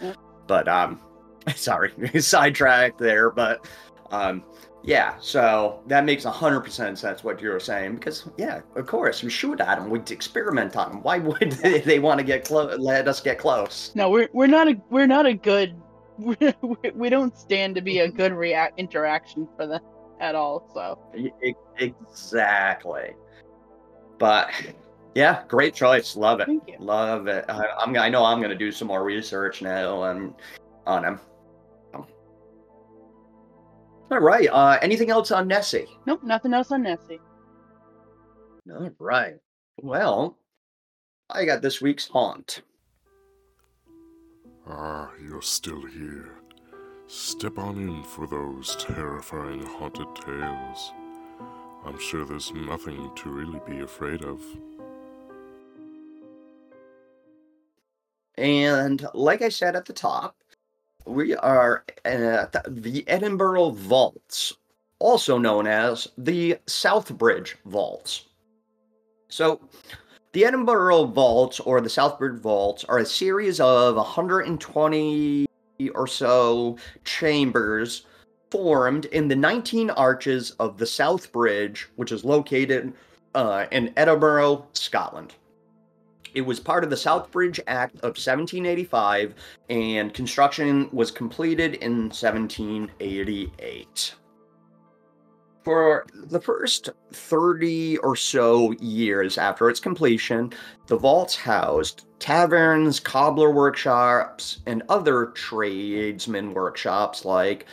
[0.48, 1.02] But um
[1.56, 3.68] sorry, sidetracked there, but
[4.12, 4.44] um
[4.84, 9.30] yeah, so that makes 100% sense what you were saying because, yeah, of course, we
[9.30, 11.04] shoot at them, we'd experiment on them.
[11.04, 13.92] Why would they, they want to get close, let us get close?
[13.96, 15.76] No, we're, we're not a we're not a good
[16.18, 16.36] we
[16.94, 19.82] we don't stand to be a good react interaction for them
[20.20, 20.70] at all.
[20.74, 21.00] So
[21.80, 23.14] exactly,
[24.18, 24.50] but
[25.16, 26.16] yeah, great choice.
[26.16, 26.50] Love it.
[26.80, 27.46] Love it.
[27.50, 30.34] I, I'm I know I'm gonna do some more research now on
[30.86, 31.20] on him.
[34.10, 34.48] All right.
[34.50, 35.88] Uh, anything else on Nessie?
[36.06, 37.20] Nope, nothing else on Nessie.
[38.72, 39.36] All right.
[39.82, 40.38] Well,
[41.30, 42.62] I got this week's haunt.
[44.70, 46.32] Ah, you're still here.
[47.08, 50.92] Step on in for those terrifying haunted tales.
[51.86, 54.42] I'm sure there's nothing to really be afraid of.
[58.38, 60.36] And like I said at the top,
[61.08, 64.54] we are at the Edinburgh Vaults,
[65.00, 68.26] also known as the Southbridge Vaults.
[69.30, 69.62] So,
[70.34, 75.48] the Edinburgh Vaults or the Southbridge Vaults are a series of 120
[75.94, 78.06] or so chambers
[78.52, 82.94] formed in the 19 arches of the South Bridge, which is located
[83.36, 85.34] uh, in Edinburgh, Scotland.
[86.34, 89.36] It was part of the South Bridge Act of 1785,
[89.70, 94.16] and construction was completed in 1788.
[95.64, 100.54] For the first 30 or so years after its completion,
[100.86, 107.66] the vaults housed taverns, cobbler workshops, and other tradesmen workshops like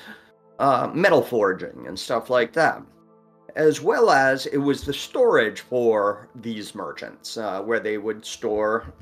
[0.59, 2.83] uh, metal forging and stuff like that.
[3.57, 8.93] As well as it was the storage for these merchants, uh, where they would store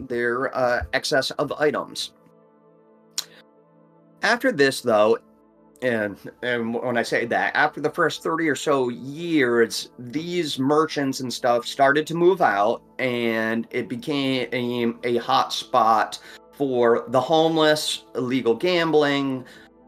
[0.00, 2.12] their uh, excess of items.
[4.22, 5.18] After this, though,
[5.82, 11.20] and and when I say that, after the first 30 or so years, these merchants
[11.20, 16.18] and stuff started to move out, and it became a, a hot spot
[16.52, 19.44] for the homeless, illegal gambling,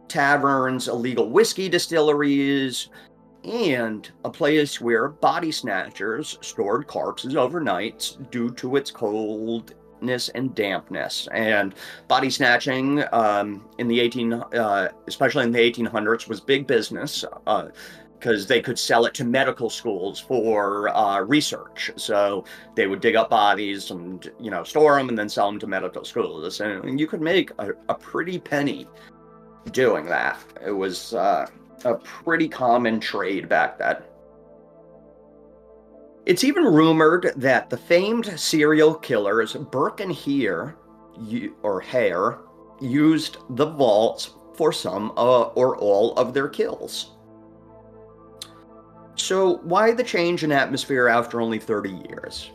[0.09, 2.91] taverns, illegal whiskey distilleries,
[3.47, 11.29] and a place where body snatchers stored corpses overnight due to its cold and dampness.
[11.33, 11.75] And
[12.09, 17.25] body snatching um, in the 18, uh, especially in the 1800s, was big business.
[18.19, 21.91] because uh, they could sell it to medical schools for uh, research.
[21.97, 25.59] So they would dig up bodies and you know store them and then sell them
[25.61, 28.87] to medical schools, and you could make a, a pretty penny
[29.73, 30.39] doing that.
[30.65, 31.47] It was uh,
[31.85, 33.97] a pretty common trade back then.
[36.25, 40.77] It's even rumored that the famed serial killers Burke and Hare,
[41.63, 42.39] or Hare,
[42.81, 47.13] used the vaults for some uh, or all of their kills.
[49.15, 52.51] So, why the change in atmosphere after only 30 years?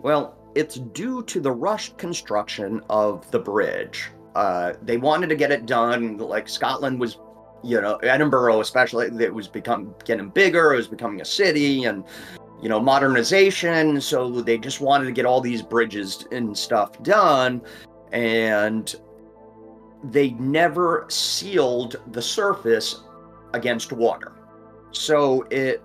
[0.00, 4.10] Well, it's due to the rushed construction of the bridge.
[4.34, 7.18] Uh, they wanted to get it done, like Scotland was,
[7.64, 12.04] you know, Edinburgh especially, it was become getting bigger, it was becoming a city, and
[12.62, 14.00] you know, modernization.
[14.00, 17.62] So they just wanted to get all these bridges and stuff done.
[18.12, 18.94] And
[20.04, 23.02] they never sealed the surface
[23.54, 24.32] against water.
[24.92, 25.82] So it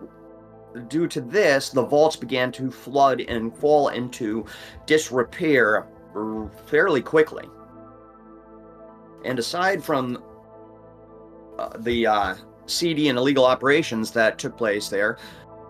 [0.87, 4.45] due to this, the vaults began to flood and fall into
[4.85, 5.87] disrepair
[6.67, 7.45] fairly quickly.
[9.25, 10.23] And aside from
[11.59, 15.17] uh, the uh, seedy and illegal operations that took place there,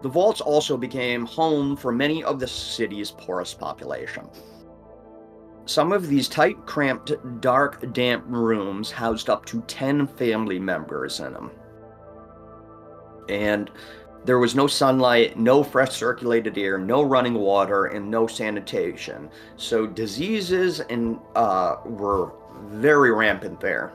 [0.02, 4.30] the vaults also became home for many of the city's poorest population.
[5.66, 11.34] Some of these tight, cramped, dark, damp rooms housed up to 10 family members in
[11.34, 11.52] them.
[13.28, 13.70] And
[14.26, 19.30] there was no sunlight, no fresh circulated air, no running water, and no sanitation.
[19.58, 22.32] So diseases and uh, were
[22.66, 23.94] very rampant there.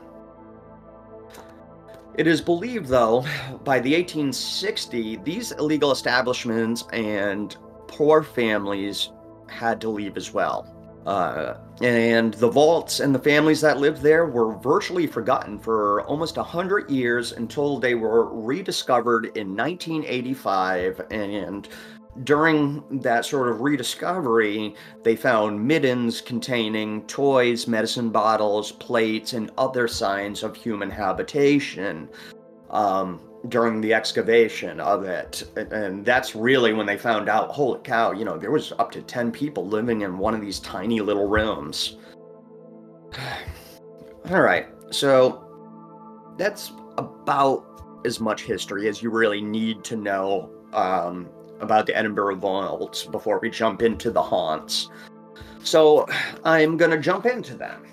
[2.17, 3.25] It is believed, though,
[3.65, 7.55] by the 1860, these illegal establishments and
[7.87, 9.11] poor families
[9.49, 10.71] had to leave as well.
[11.05, 16.37] Uh, and the vaults and the families that lived there were virtually forgotten for almost
[16.37, 21.67] 100 years until they were rediscovered in 1985 and
[22.23, 29.87] during that sort of rediscovery, they found middens containing toys, medicine bottles, plates, and other
[29.87, 32.07] signs of human habitation
[32.69, 35.43] um, during the excavation of it.
[35.57, 39.01] And that's really when they found out holy cow, you know, there was up to
[39.01, 41.97] 10 people living in one of these tiny little rooms.
[44.31, 51.29] All right, so that's about as much history as you really need to know um,
[51.65, 54.89] about the Edinburgh Vaults before we jump into the haunts.
[55.63, 56.05] So
[56.43, 57.85] I'm going to jump into them.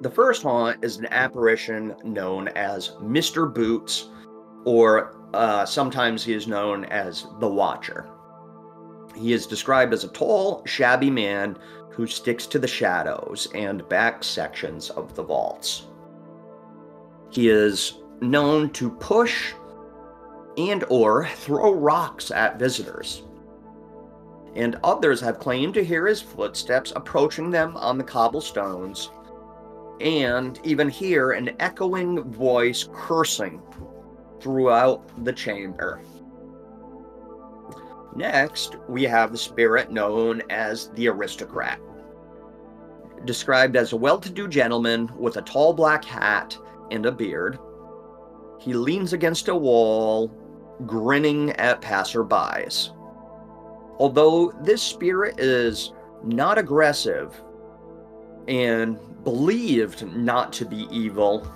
[0.00, 3.52] The first haunt is an apparition known as Mr.
[3.52, 4.08] Boots,
[4.64, 8.08] or uh, sometimes he is known as the Watcher.
[9.14, 11.56] He is described as a tall, shabby man
[11.90, 15.86] who sticks to the shadows and back sections of the vaults.
[17.30, 19.52] He is known to push
[20.56, 23.22] and or throw rocks at visitors.
[24.54, 29.10] And others have claimed to hear his footsteps approaching them on the cobblestones,
[30.00, 33.60] and even hear an echoing voice cursing
[34.40, 36.00] throughout the chamber.
[38.14, 41.80] Next, we have the spirit known as the aristocrat.
[43.24, 46.56] Described as a well to do gentleman with a tall black hat
[46.90, 47.58] and a beard,
[48.60, 50.30] he leans against a wall
[50.86, 52.90] grinning at passerbys.
[53.98, 55.92] Although this spirit is
[56.24, 57.40] not aggressive
[58.48, 61.46] and believed not to be evil,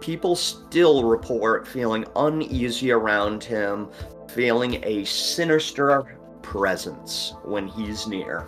[0.00, 3.88] people still report feeling uneasy around him,
[4.28, 8.46] feeling a sinister presence when he's near.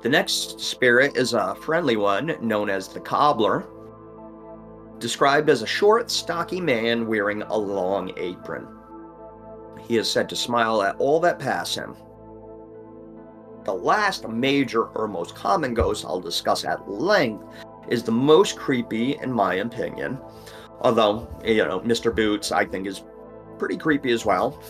[0.00, 3.66] The next spirit is a friendly one known as the cobbler,
[4.98, 8.66] described as a short, stocky man wearing a long apron.
[9.80, 11.96] He is said to smile at all that pass him.
[13.64, 17.44] The last major or most common ghost I'll discuss at length
[17.88, 20.18] is the most creepy, in my opinion.
[20.80, 22.14] Although, you know, Mr.
[22.14, 23.04] Boots, I think, is
[23.58, 24.62] pretty creepy as well.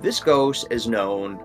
[0.00, 1.42] This ghost is known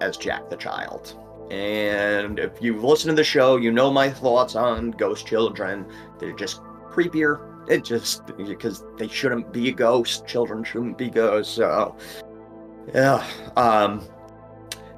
[0.00, 1.18] as Jack the Child.
[1.50, 5.86] And if you've listened to the show, you know my thoughts on ghost children.
[6.18, 6.60] They're just
[6.94, 7.50] creepier.
[7.68, 10.22] It just because they shouldn't be ghosts.
[10.30, 11.54] Children shouldn't be ghosts.
[11.54, 11.96] So,
[12.94, 13.26] yeah.
[13.56, 14.06] Um,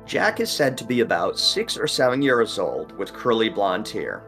[0.04, 4.24] Jack is said to be about six or seven years old with curly blonde hair.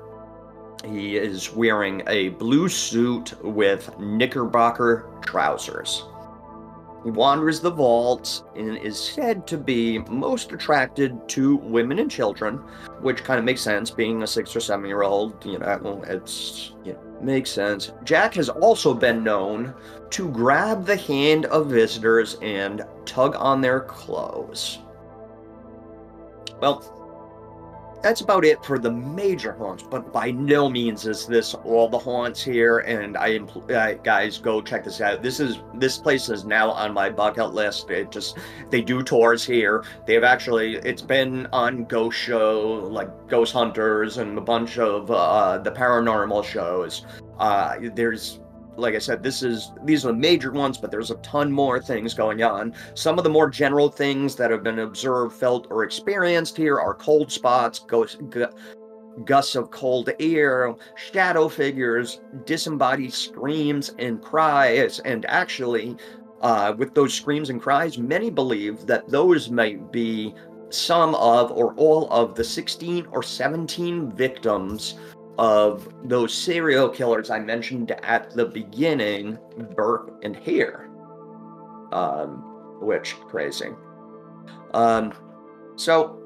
[0.85, 6.05] He is wearing a blue suit with knickerbocker trousers.
[7.05, 12.57] He wanders the vaults and is said to be most attracted to women and children,
[13.01, 15.45] which kind of makes sense being a six or seven year old.
[15.45, 17.93] You know, it's, you know, makes sense.
[18.05, 19.75] Jack has also been known
[20.11, 24.79] to grab the hand of visitors and tug on their clothes.
[26.61, 26.98] Well,
[28.03, 31.99] that's about it for the major haunts, but by no means is this all the
[31.99, 32.79] haunts here.
[32.79, 33.39] And I,
[33.73, 35.23] uh, guys, go check this out.
[35.23, 37.91] This is this place is now on my bucket list.
[37.91, 38.39] It just
[38.71, 39.85] they do tours here.
[40.07, 45.59] They've actually it's been on Ghost Show, like Ghost Hunters, and a bunch of uh,
[45.59, 47.05] the paranormal shows.
[47.39, 48.41] Uh, there's
[48.79, 51.81] like I said, this is these are the major ones, but there's a ton more
[51.81, 52.75] things going on.
[52.95, 56.95] Some of the more general things that have been observed, felt, or experienced here are
[56.95, 58.21] cold spots, ghost,
[59.25, 65.97] gusts of cold air, shadow figures, disembodied screams and cries, and actually,
[66.41, 70.35] uh, with those screams and cries, many believe that those might be
[70.71, 74.97] some of or all of the 16 or 17 victims
[75.39, 79.39] of those serial killers I mentioned at the beginning,
[79.77, 80.91] Burke and Hare.
[81.93, 82.45] Um,
[82.81, 83.71] which crazy.
[84.75, 85.13] Um,
[85.77, 86.19] so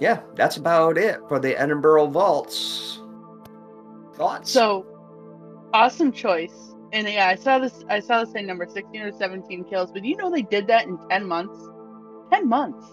[0.00, 3.00] yeah, that's about it for the Edinburgh Vaults.
[4.14, 4.50] Thoughts?
[4.50, 4.86] So
[5.72, 6.74] awesome choice.
[6.92, 10.04] And yeah, I saw this I saw the same number, 16 or 17 kills, but
[10.04, 11.58] you know they did that in 10 months?
[12.32, 12.86] 10 months.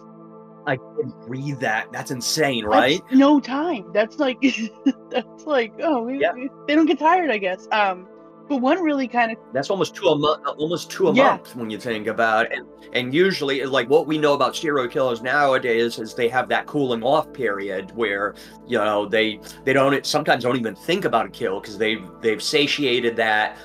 [0.67, 1.91] I can read that.
[1.91, 3.01] That's insane, right?
[3.05, 3.91] That's no time.
[3.93, 4.37] That's like
[5.09, 6.33] that's like oh, we, Yeah.
[6.67, 7.67] they don't get tired, I guess.
[7.71, 8.07] Um,
[8.47, 10.45] but one really kind of That's almost two a month.
[10.45, 11.31] Almost two a Yeah.
[11.31, 12.51] month when you think about it.
[12.53, 16.65] And and usually, like what we know about serial killers nowadays is they have that
[16.67, 18.35] cooling off period where
[18.67, 22.41] you know they they don't sometimes don't even think about a kill because they've they've
[22.41, 23.57] satiated that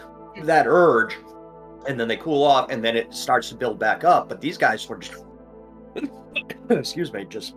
[0.44, 1.18] that urge,
[1.86, 4.28] and then they cool off, and then it starts to build back up.
[4.30, 5.24] But these guys were just
[6.70, 7.54] excuse me, just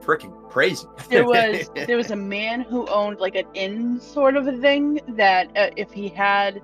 [0.00, 0.86] freaking crazy.
[1.10, 5.00] there was there was a man who owned like an inn sort of a thing
[5.08, 6.62] that uh, if he had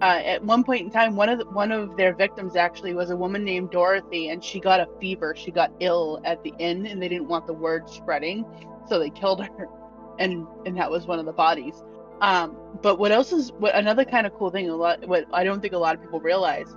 [0.00, 3.10] uh, at one point in time one of the, one of their victims actually was
[3.10, 5.34] a woman named Dorothy and she got a fever.
[5.36, 8.44] She got ill at the inn and they didn't want the word spreading
[8.88, 9.66] so they killed her.
[10.20, 11.82] And and that was one of the bodies.
[12.20, 15.42] Um but what else is what another kind of cool thing a lot what I
[15.42, 16.72] don't think a lot of people realize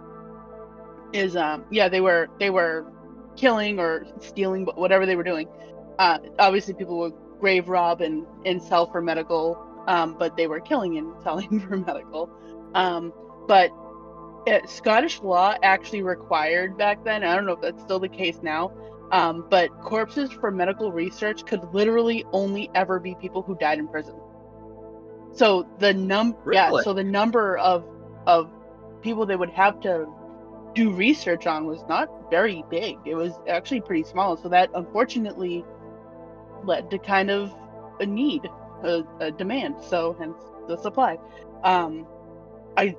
[1.14, 2.92] is um yeah they were they were
[3.38, 5.48] killing or stealing but whatever they were doing
[6.00, 10.60] uh, obviously people would grave rob and, and sell for medical, um, but they were
[10.60, 12.30] killing and selling for medical.
[12.74, 13.14] Um,
[13.48, 13.72] but
[14.48, 18.40] uh, Scottish law actually required back then, I don't know if that's still the case
[18.42, 18.72] now,
[19.12, 23.88] um, but corpses for medical research could literally only ever be people who died in
[23.88, 24.16] prison.
[25.34, 27.86] So the num yeah, so the number of
[28.26, 28.50] of
[29.02, 30.08] people they would have to
[30.78, 33.00] do research on was not very big.
[33.04, 34.38] It was actually pretty small.
[34.38, 35.66] So that unfortunately
[36.64, 37.52] led to kind of
[38.00, 38.48] a need,
[38.84, 39.82] a, a demand.
[39.82, 40.38] So hence
[40.68, 41.18] the supply.
[41.64, 42.06] Um,
[42.78, 42.96] I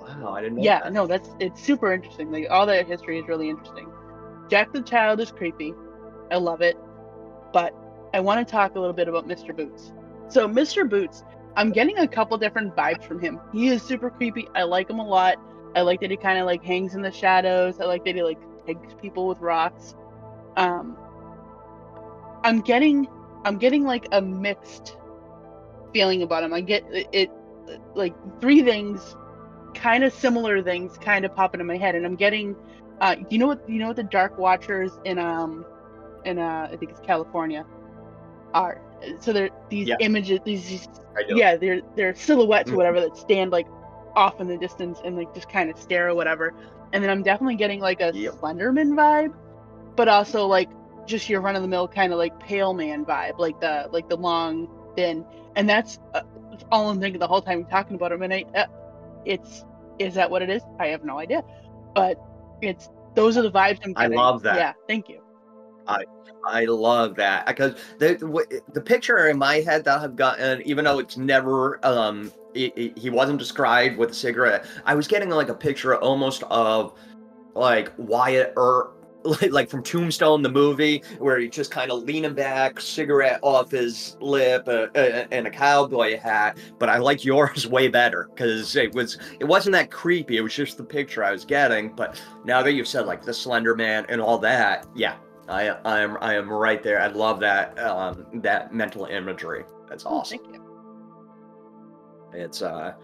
[0.00, 0.92] wow, I didn't know yeah, that.
[0.92, 2.32] no, that's it's super interesting.
[2.32, 3.88] Like all that history is really interesting.
[4.50, 5.74] Jack the Child is creepy.
[6.32, 6.76] I love it.
[7.52, 7.72] But
[8.12, 9.56] I want to talk a little bit about Mr.
[9.56, 9.92] Boots.
[10.26, 10.90] So Mr.
[10.90, 11.22] Boots,
[11.54, 13.38] I'm getting a couple different vibes from him.
[13.52, 14.48] He is super creepy.
[14.56, 15.36] I like him a lot.
[15.74, 17.80] I like that he kind of like hangs in the shadows.
[17.80, 19.94] I like that he like pegs people with rocks.
[20.56, 20.96] Um
[22.44, 23.08] I'm getting
[23.44, 24.96] I'm getting like a mixed
[25.92, 26.52] feeling about him.
[26.52, 27.30] I get it, it
[27.94, 29.16] like three things
[29.74, 32.56] kind of similar things kind of popping in my head, and I'm getting.
[33.00, 33.68] Uh, you know what?
[33.68, 35.64] You know what the Dark Watchers in um,
[36.24, 37.64] in uh, I think it's California,
[38.54, 38.80] are.
[39.20, 39.96] So they're these Yeah.
[39.98, 40.88] images, these, these
[41.28, 43.66] yeah, they're they're silhouettes or whatever that stand like
[44.16, 46.54] off in the distance and like just kind of stare or whatever.
[46.92, 48.34] And then I'm definitely getting like a Yep.
[48.34, 49.32] Slenderman vibe,
[49.96, 50.70] but also like
[51.06, 54.08] just your run of the mill kind of like Pale Man vibe, like the like
[54.08, 55.24] the long thin.
[55.56, 56.20] And that's uh,
[56.70, 58.22] all I'm thinking the whole time talking about him.
[58.22, 58.66] And I, uh,
[59.24, 59.64] it's
[59.98, 60.62] is that what it is?
[60.78, 61.42] I have no idea,
[61.94, 62.18] but
[62.60, 64.18] it's those are the vibes I'm getting.
[64.18, 64.56] I love that.
[64.56, 65.20] Yeah, thank you.
[65.86, 66.04] I
[66.46, 70.98] I love that because the the picture in my head that I've gotten, even though
[70.98, 75.48] it's never um he, he- he wasn't described with a cigarette, I was getting like
[75.48, 76.94] a picture almost of
[77.54, 78.98] like Wyatt Earp.
[79.24, 83.70] Like, like from Tombstone, the movie, where he's just kind of leaning back, cigarette off
[83.70, 86.58] his lip, uh, uh, and a cowboy hat.
[86.80, 90.38] But I like yours way better because it was it wasn't that creepy.
[90.38, 91.94] It was just the picture I was getting.
[91.94, 95.14] But now that you've said like the Slender Man and all that, yeah,
[95.48, 97.00] I I am I am right there.
[97.00, 99.62] I love that um that mental imagery.
[99.88, 100.40] That's Oh, awesome.
[102.34, 102.94] It's uh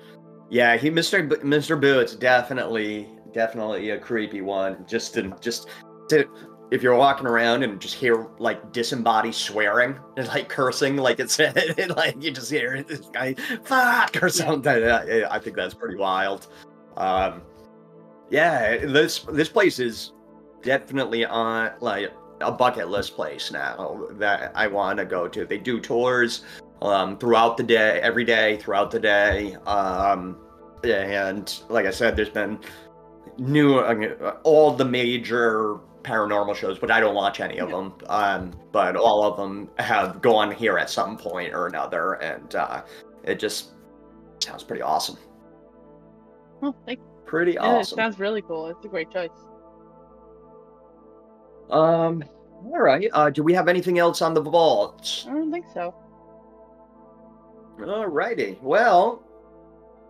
[0.51, 1.29] yeah, he Mr.
[1.29, 1.81] B- Mr.
[1.81, 4.85] Boots definitely definitely a creepy one.
[4.87, 5.69] Just to just
[6.09, 6.29] to
[6.71, 11.39] if you're walking around and just hear like disembodied swearing and like cursing, like it's
[11.97, 14.85] like you just hear this guy fuck or something.
[14.85, 16.49] I, I think that's pretty wild.
[16.97, 17.43] Um,
[18.31, 20.13] yeah, this this place is
[20.63, 25.45] definitely on like a bucket list place now that I want to go to.
[25.45, 26.43] They do tours
[26.83, 29.57] um, throughout the day, every day, throughout the day.
[29.67, 30.39] Um,
[30.85, 32.59] and like I said, there's been
[33.39, 37.95] new uh, all the major paranormal shows, but I don't watch any of them.
[38.09, 42.83] Um, but all of them have gone here at some point or another, and uh,
[43.25, 43.73] it just
[44.41, 45.17] sounds pretty awesome.
[46.63, 47.99] Oh, thank Pretty Yeah, awesome.
[47.99, 48.69] it sounds really cool.
[48.69, 49.29] It's a great choice.
[51.69, 52.25] Um,
[52.65, 53.09] all right.
[53.13, 55.27] Uh, do we have anything else on the vault?
[55.29, 55.95] I don't think so.
[57.87, 58.59] All righty.
[58.61, 59.23] Well,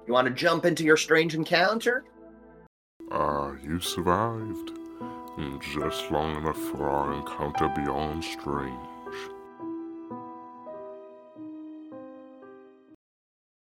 [0.07, 2.05] you want to jump into your strange encounter?
[3.11, 4.71] Ah, you survived.
[5.37, 8.75] And just long enough for our encounter beyond strange.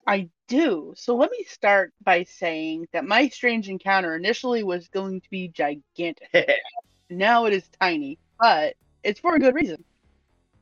[0.06, 0.94] I do.
[0.96, 5.48] So let me start by saying that my strange encounter initially was going to be
[5.48, 6.30] gigantic.
[7.10, 9.84] now it is tiny, but it's for a good reason.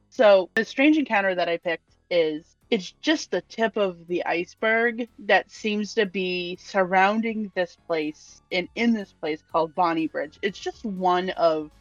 [0.10, 5.08] So the strange encounter that I picked is it's just the tip of the iceberg
[5.20, 10.38] that seems to be surrounding this place and in this place called Bonnybridge.
[10.42, 11.72] It's just one of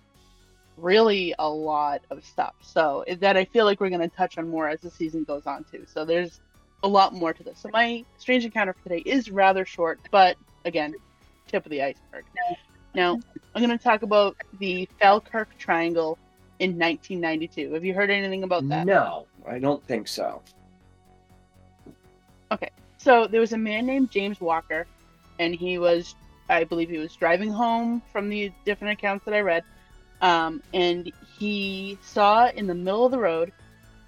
[0.76, 2.55] really a lot of stuff.
[2.62, 5.47] So that I feel like we're going to touch on more as the season goes
[5.47, 5.85] on too.
[5.87, 6.41] So there's
[6.83, 7.59] a lot more to this.
[7.59, 10.95] So my strange encounter for today is rather short, but again,
[11.47, 12.24] tip of the iceberg.
[12.95, 13.20] Now,
[13.55, 16.18] I'm going to talk about the Falkirk Triangle
[16.63, 17.73] in 1992.
[17.73, 18.87] Have you heard anything about that?
[18.87, 20.41] No, I don't think so.
[22.53, 22.71] Okay.
[22.99, 24.87] So there was a man named James Walker,
[25.41, 26.15] and he was,
[26.49, 29.65] I believe, he was driving home from the different accounts that I read,
[30.21, 33.51] um, and he saw in the middle of the road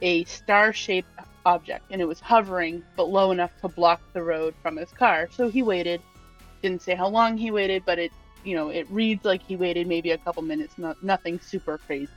[0.00, 1.08] a star-shaped
[1.44, 5.28] object, and it was hovering but low enough to block the road from his car.
[5.32, 6.00] So he waited.
[6.62, 8.12] Didn't say how long he waited, but it,
[8.44, 10.78] you know, it reads like he waited maybe a couple minutes.
[10.78, 12.08] Not nothing super crazy.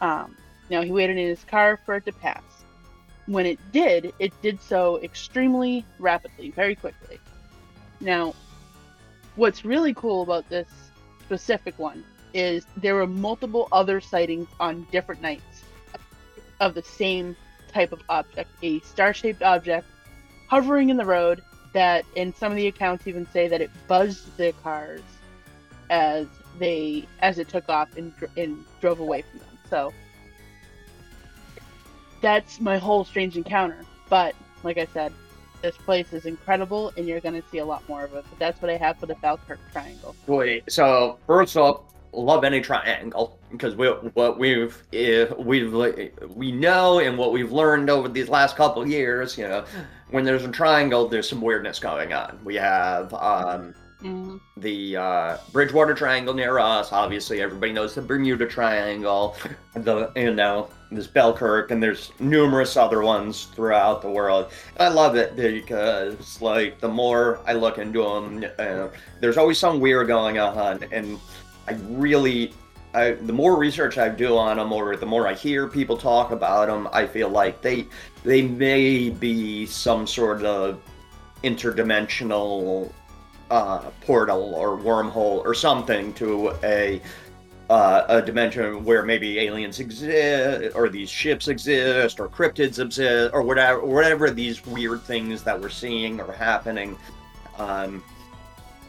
[0.00, 0.36] Um,
[0.70, 2.42] now he waited in his car for it to pass
[3.26, 7.18] when it did, it did so extremely rapidly, very quickly.
[8.00, 8.34] Now,
[9.36, 10.68] what's really cool about this
[11.20, 15.62] specific one is there were multiple other sightings on different nights
[16.60, 17.36] of the same
[17.72, 19.86] type of object, a star-shaped object
[20.48, 21.42] hovering in the road
[21.72, 25.00] that in some of the accounts even say that it buzzed the cars
[25.90, 26.26] as
[26.58, 29.53] they as it took off and, and drove away from them.
[29.68, 29.92] So
[32.20, 33.84] that's my whole strange encounter.
[34.08, 35.12] But like I said,
[35.62, 38.24] this place is incredible, and you're going to see a lot more of it.
[38.28, 40.14] But that's what I have for the Falkirk Triangle.
[40.26, 40.70] Wait.
[40.70, 45.72] So first off, love any triangle because we what we've uh, we've
[46.34, 49.36] we know and what we've learned over these last couple years.
[49.36, 49.64] You know,
[50.10, 52.38] when there's a triangle, there's some weirdness going on.
[52.44, 53.74] We have um
[54.04, 54.38] Mhm.
[54.58, 56.92] the uh, Bridgewater Triangle near us.
[56.92, 59.36] Obviously, everybody knows the Bermuda Triangle.
[59.74, 64.52] The you know there's Belkirk, and there's numerous other ones throughout the world.
[64.78, 68.88] I love it because like the more I look into them, uh,
[69.20, 71.18] there's always some weird going on, and
[71.66, 72.52] I really.
[72.96, 76.30] I, the more research I do on them, or the more I hear people talk
[76.30, 77.88] about them, I feel like they
[78.22, 80.80] they may be some sort of
[81.42, 82.92] interdimensional
[83.54, 87.00] uh, portal or wormhole or something to a
[87.70, 93.42] uh, a dimension where maybe aliens exist or these ships exist or cryptids exist or
[93.42, 96.98] whatever whatever these weird things that we're seeing or happening
[97.58, 98.02] um,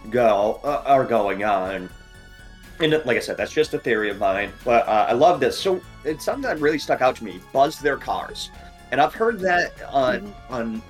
[0.09, 1.87] go uh, are going on
[2.79, 4.51] and like I said, that's just a theory of mine.
[4.65, 5.57] But uh, I love this.
[5.57, 8.49] So it's something that really stuck out to me: buzz their cars,
[8.91, 10.53] and I've heard that on mm-hmm.
[10.53, 10.81] on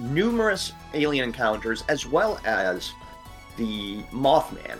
[0.00, 2.92] numerous alien encounters, as well as
[3.56, 4.78] the Mothman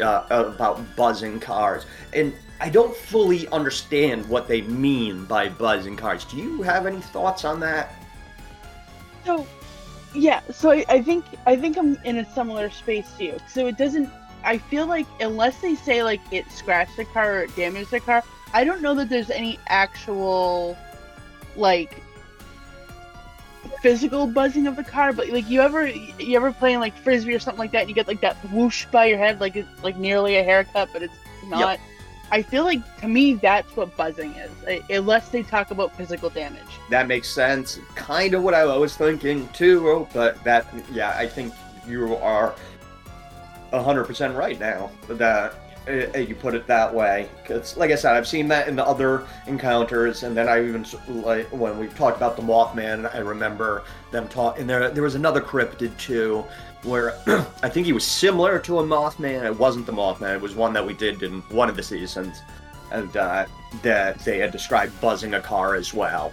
[0.00, 1.86] uh, about buzzing cars.
[2.12, 6.24] And I don't fully understand what they mean by buzzing cars.
[6.24, 7.94] Do you have any thoughts on that?
[9.24, 9.46] So,
[10.14, 10.40] yeah.
[10.50, 13.38] So I, I think I think I'm in a similar space to you.
[13.48, 14.10] So it doesn't
[14.44, 18.00] I feel like unless they say like it scratched the car or it damaged the
[18.00, 18.22] car,
[18.52, 20.76] I don't know that there's any actual
[21.56, 22.02] like
[23.84, 25.12] physical buzzing of the car.
[25.12, 27.94] But like you ever you ever playing like frisbee or something like that, and you
[27.94, 31.14] get like that whoosh by your head, like it's like nearly a haircut, but it's
[31.48, 31.78] not.
[31.78, 31.80] Yep.
[32.30, 36.62] I feel like to me that's what buzzing is, unless they talk about physical damage.
[36.88, 37.78] That makes sense.
[37.94, 41.52] Kind of what I was thinking too, but that yeah, I think
[41.86, 42.54] you are
[43.70, 45.52] 100% right now that
[45.88, 47.28] uh, you put it that way.
[47.42, 50.86] Because like i said i've seen that in the other encounters and then i even
[51.08, 55.14] like when we've talked about the mothman i remember them talk and there there was
[55.14, 56.44] another cryptid too
[56.82, 57.14] where
[57.62, 59.44] i think he was similar to a mothman.
[59.44, 60.34] It wasn't the mothman.
[60.34, 62.42] It was one that we did in one of the seasons
[62.90, 63.46] and uh,
[63.82, 66.32] that they had described buzzing a car as well.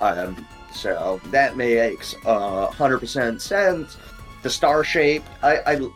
[0.00, 3.96] Um, so that makes uh, 100% sense.
[4.42, 5.90] The star shape I, I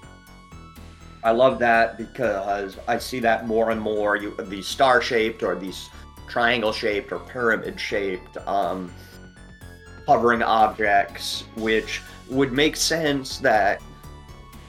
[1.24, 4.16] I love that because I see that more and more.
[4.16, 5.90] You these star shaped or these
[6.28, 8.92] triangle shaped or pyramid shaped um,
[10.06, 13.82] hovering objects, which would make sense that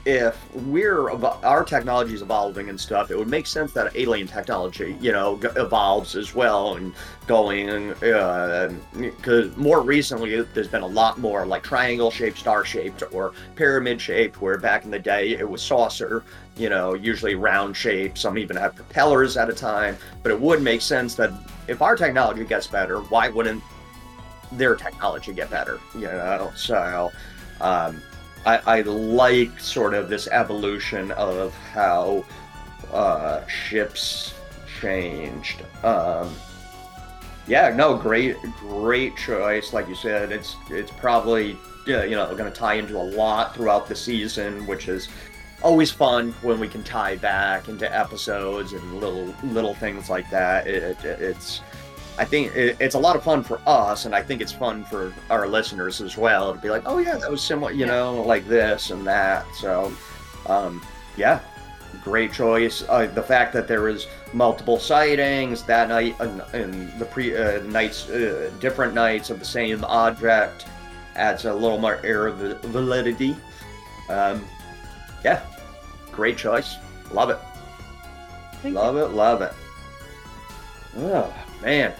[0.05, 4.97] if we're our technology is evolving and stuff, it would make sense that alien technology,
[5.01, 6.93] you know, evolves as well and
[7.27, 7.89] going.
[7.99, 13.33] Because uh, more recently, there's been a lot more like triangle shaped, star shaped, or
[13.55, 14.41] pyramid shaped.
[14.41, 16.23] Where back in the day, it was saucer,
[16.55, 18.17] you know, usually round shaped.
[18.17, 19.97] Some even have propellers at a time.
[20.23, 21.31] But it would make sense that
[21.67, 23.61] if our technology gets better, why wouldn't
[24.53, 25.79] their technology get better?
[25.93, 27.11] You know, so.
[27.61, 28.01] Um,
[28.45, 32.25] I, I like sort of this evolution of how
[32.91, 34.33] uh, ships
[34.79, 35.63] changed.
[35.83, 36.33] Um,
[37.47, 39.73] yeah, no, great, great choice.
[39.73, 43.87] Like you said, it's it's probably you know going to tie into a lot throughout
[43.87, 45.09] the season, which is
[45.61, 50.67] always fun when we can tie back into episodes and little little things like that.
[50.67, 51.61] It, it, it's
[52.19, 55.13] I think it's a lot of fun for us, and I think it's fun for
[55.29, 58.45] our listeners as well to be like, oh yeah, that was similar, you know, like
[58.45, 59.45] this and that.
[59.55, 59.93] So,
[60.47, 61.39] um, yeah,
[62.03, 62.83] great choice.
[62.89, 67.61] Uh, the fact that there was multiple sightings that night and, and the pre uh,
[67.63, 70.65] nights, uh, different nights of the same object
[71.15, 73.33] adds a little more air of validity.
[74.09, 74.45] Um,
[75.23, 75.41] yeah,
[76.11, 76.75] great choice.
[77.13, 77.39] Love it.
[78.61, 79.05] Thank love you.
[79.05, 79.11] it.
[79.11, 79.53] Love it.
[80.97, 81.93] Oh man.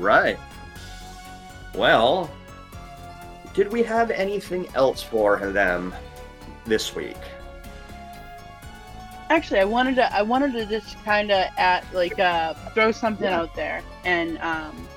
[0.00, 0.38] Right.
[1.74, 2.30] Well,
[3.52, 5.94] did we have anything else for them
[6.64, 7.18] this week?
[9.28, 13.28] Actually, I wanted to I wanted to just kind of at like uh, throw something
[13.28, 13.40] yeah.
[13.40, 14.88] out there, and um,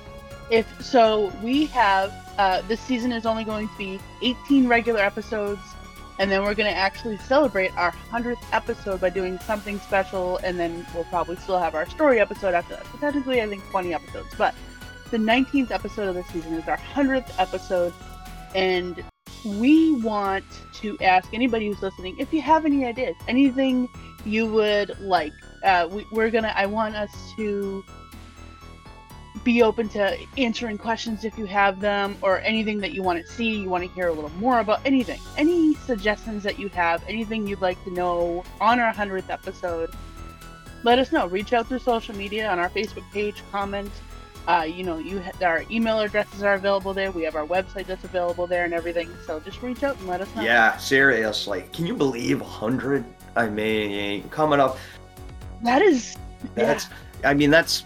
[0.50, 5.60] if so, we have uh, this season is only going to be 18 regular episodes,
[6.18, 10.58] and then we're going to actually celebrate our 100th episode by doing something special, and
[10.58, 12.86] then we'll probably still have our story episode after that.
[12.86, 14.54] So technically, I think 20 episodes, but
[15.10, 17.92] the 19th episode of the season is our 100th episode,
[18.54, 19.02] and
[19.44, 20.44] we want
[20.74, 23.88] to ask anybody who's listening if you have any ideas, anything
[24.24, 25.32] you would like.
[25.62, 26.52] Uh, we, we're gonna.
[26.56, 27.84] I want us to
[29.44, 33.30] be open to answering questions if you have them, or anything that you want to
[33.32, 35.20] see, you want to hear a little more about, anything.
[35.36, 39.90] Any suggestions that you have, anything you'd like to know on our 100th episode,
[40.82, 41.26] let us know.
[41.26, 43.90] Reach out through social media on our Facebook page, comment,
[44.46, 47.10] uh, you know, you ha- our email addresses are available there.
[47.10, 49.10] We have our website that's available there and everything.
[49.26, 50.42] So just reach out and let us know.
[50.42, 51.64] Yeah, seriously.
[51.72, 53.04] Can you believe 100?
[53.36, 54.78] I mean, coming up.
[55.62, 56.16] That is.
[56.54, 56.88] That's.
[57.22, 57.30] Yeah.
[57.30, 57.84] I mean, that's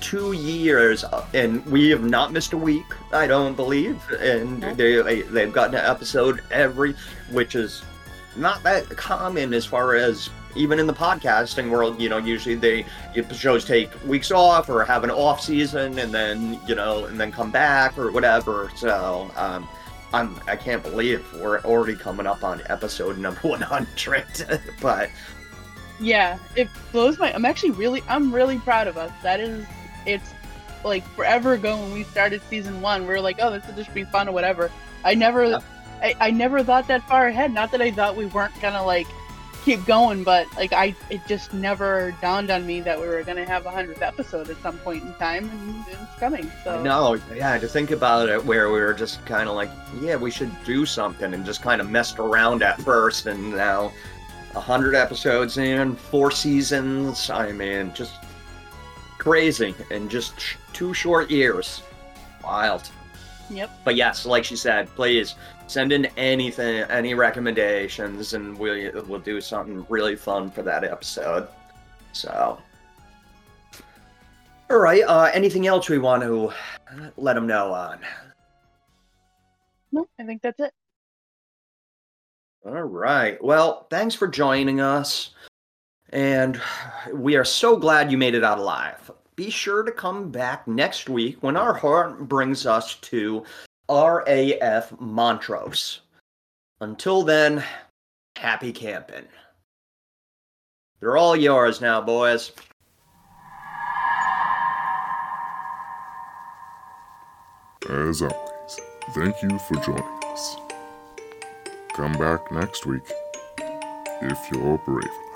[0.00, 2.84] two years, uh, and we have not missed a week.
[3.12, 6.94] I don't believe, and they they've gotten an episode every,
[7.30, 7.82] which is
[8.36, 12.84] not that common as far as even in the podcasting world, you know, usually they
[13.14, 17.18] the shows take weeks off or have an off season and then you know and
[17.18, 18.70] then come back or whatever.
[18.76, 19.68] So um,
[20.12, 24.62] I'm I can't believe we're already coming up on episode number 100.
[24.80, 25.10] but
[26.02, 27.32] yeah, it blows my.
[27.32, 29.12] I'm actually really, I'm really proud of us.
[29.22, 29.64] That is,
[30.04, 30.30] it's
[30.84, 33.06] like forever ago when we started season one.
[33.06, 34.70] We are like, oh, this will just be fun or whatever.
[35.04, 35.60] I never, yeah.
[36.02, 37.52] I, I never thought that far ahead.
[37.52, 39.06] Not that I thought we weren't gonna like
[39.64, 43.46] keep going, but like I, it just never dawned on me that we were gonna
[43.46, 46.50] have a hundredth episode at some point in time, and it's coming.
[46.64, 50.16] So no, yeah, to think about it, where we were just kind of like, yeah,
[50.16, 53.92] we should do something, and just kind of messed around at first, and now
[54.54, 57.30] a hundred episodes in, four seasons.
[57.30, 58.14] I mean, just
[59.18, 60.34] crazy in just
[60.72, 61.82] two short years.
[62.44, 62.90] Wild.
[63.52, 63.70] Yep.
[63.84, 65.34] But yes, like she said, please
[65.66, 70.84] send in anything, any recommendations, and we we'll, we'll do something really fun for that
[70.84, 71.48] episode.
[72.12, 72.58] So,
[74.70, 75.02] all right.
[75.06, 76.52] Uh, anything else we want to
[77.16, 78.00] let them know on?
[79.92, 80.72] No, I think that's it.
[82.64, 83.42] All right.
[83.42, 85.30] Well, thanks for joining us.
[86.10, 86.60] And
[87.12, 89.10] we are so glad you made it out alive.
[89.34, 93.44] Be sure to come back next week when our heart brings us to
[93.88, 96.00] RAF Montrose.
[96.80, 97.64] Until then,
[98.36, 99.24] happy camping.
[101.00, 102.52] They're all yours now, boys.
[107.88, 108.80] As always,
[109.14, 110.56] thank you for joining us.
[111.94, 113.02] Come back next week
[114.22, 115.31] if you're brave.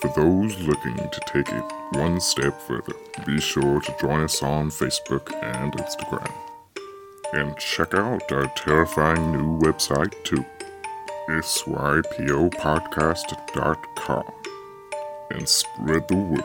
[0.00, 2.92] For those looking to take it one step further,
[3.24, 6.30] be sure to join us on Facebook and Instagram.
[7.32, 10.44] And check out our terrifying new website too,
[11.28, 14.24] sypopodcast.com.
[15.30, 16.44] And spread the word.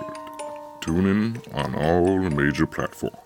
[0.80, 3.21] Tune in on all major platforms.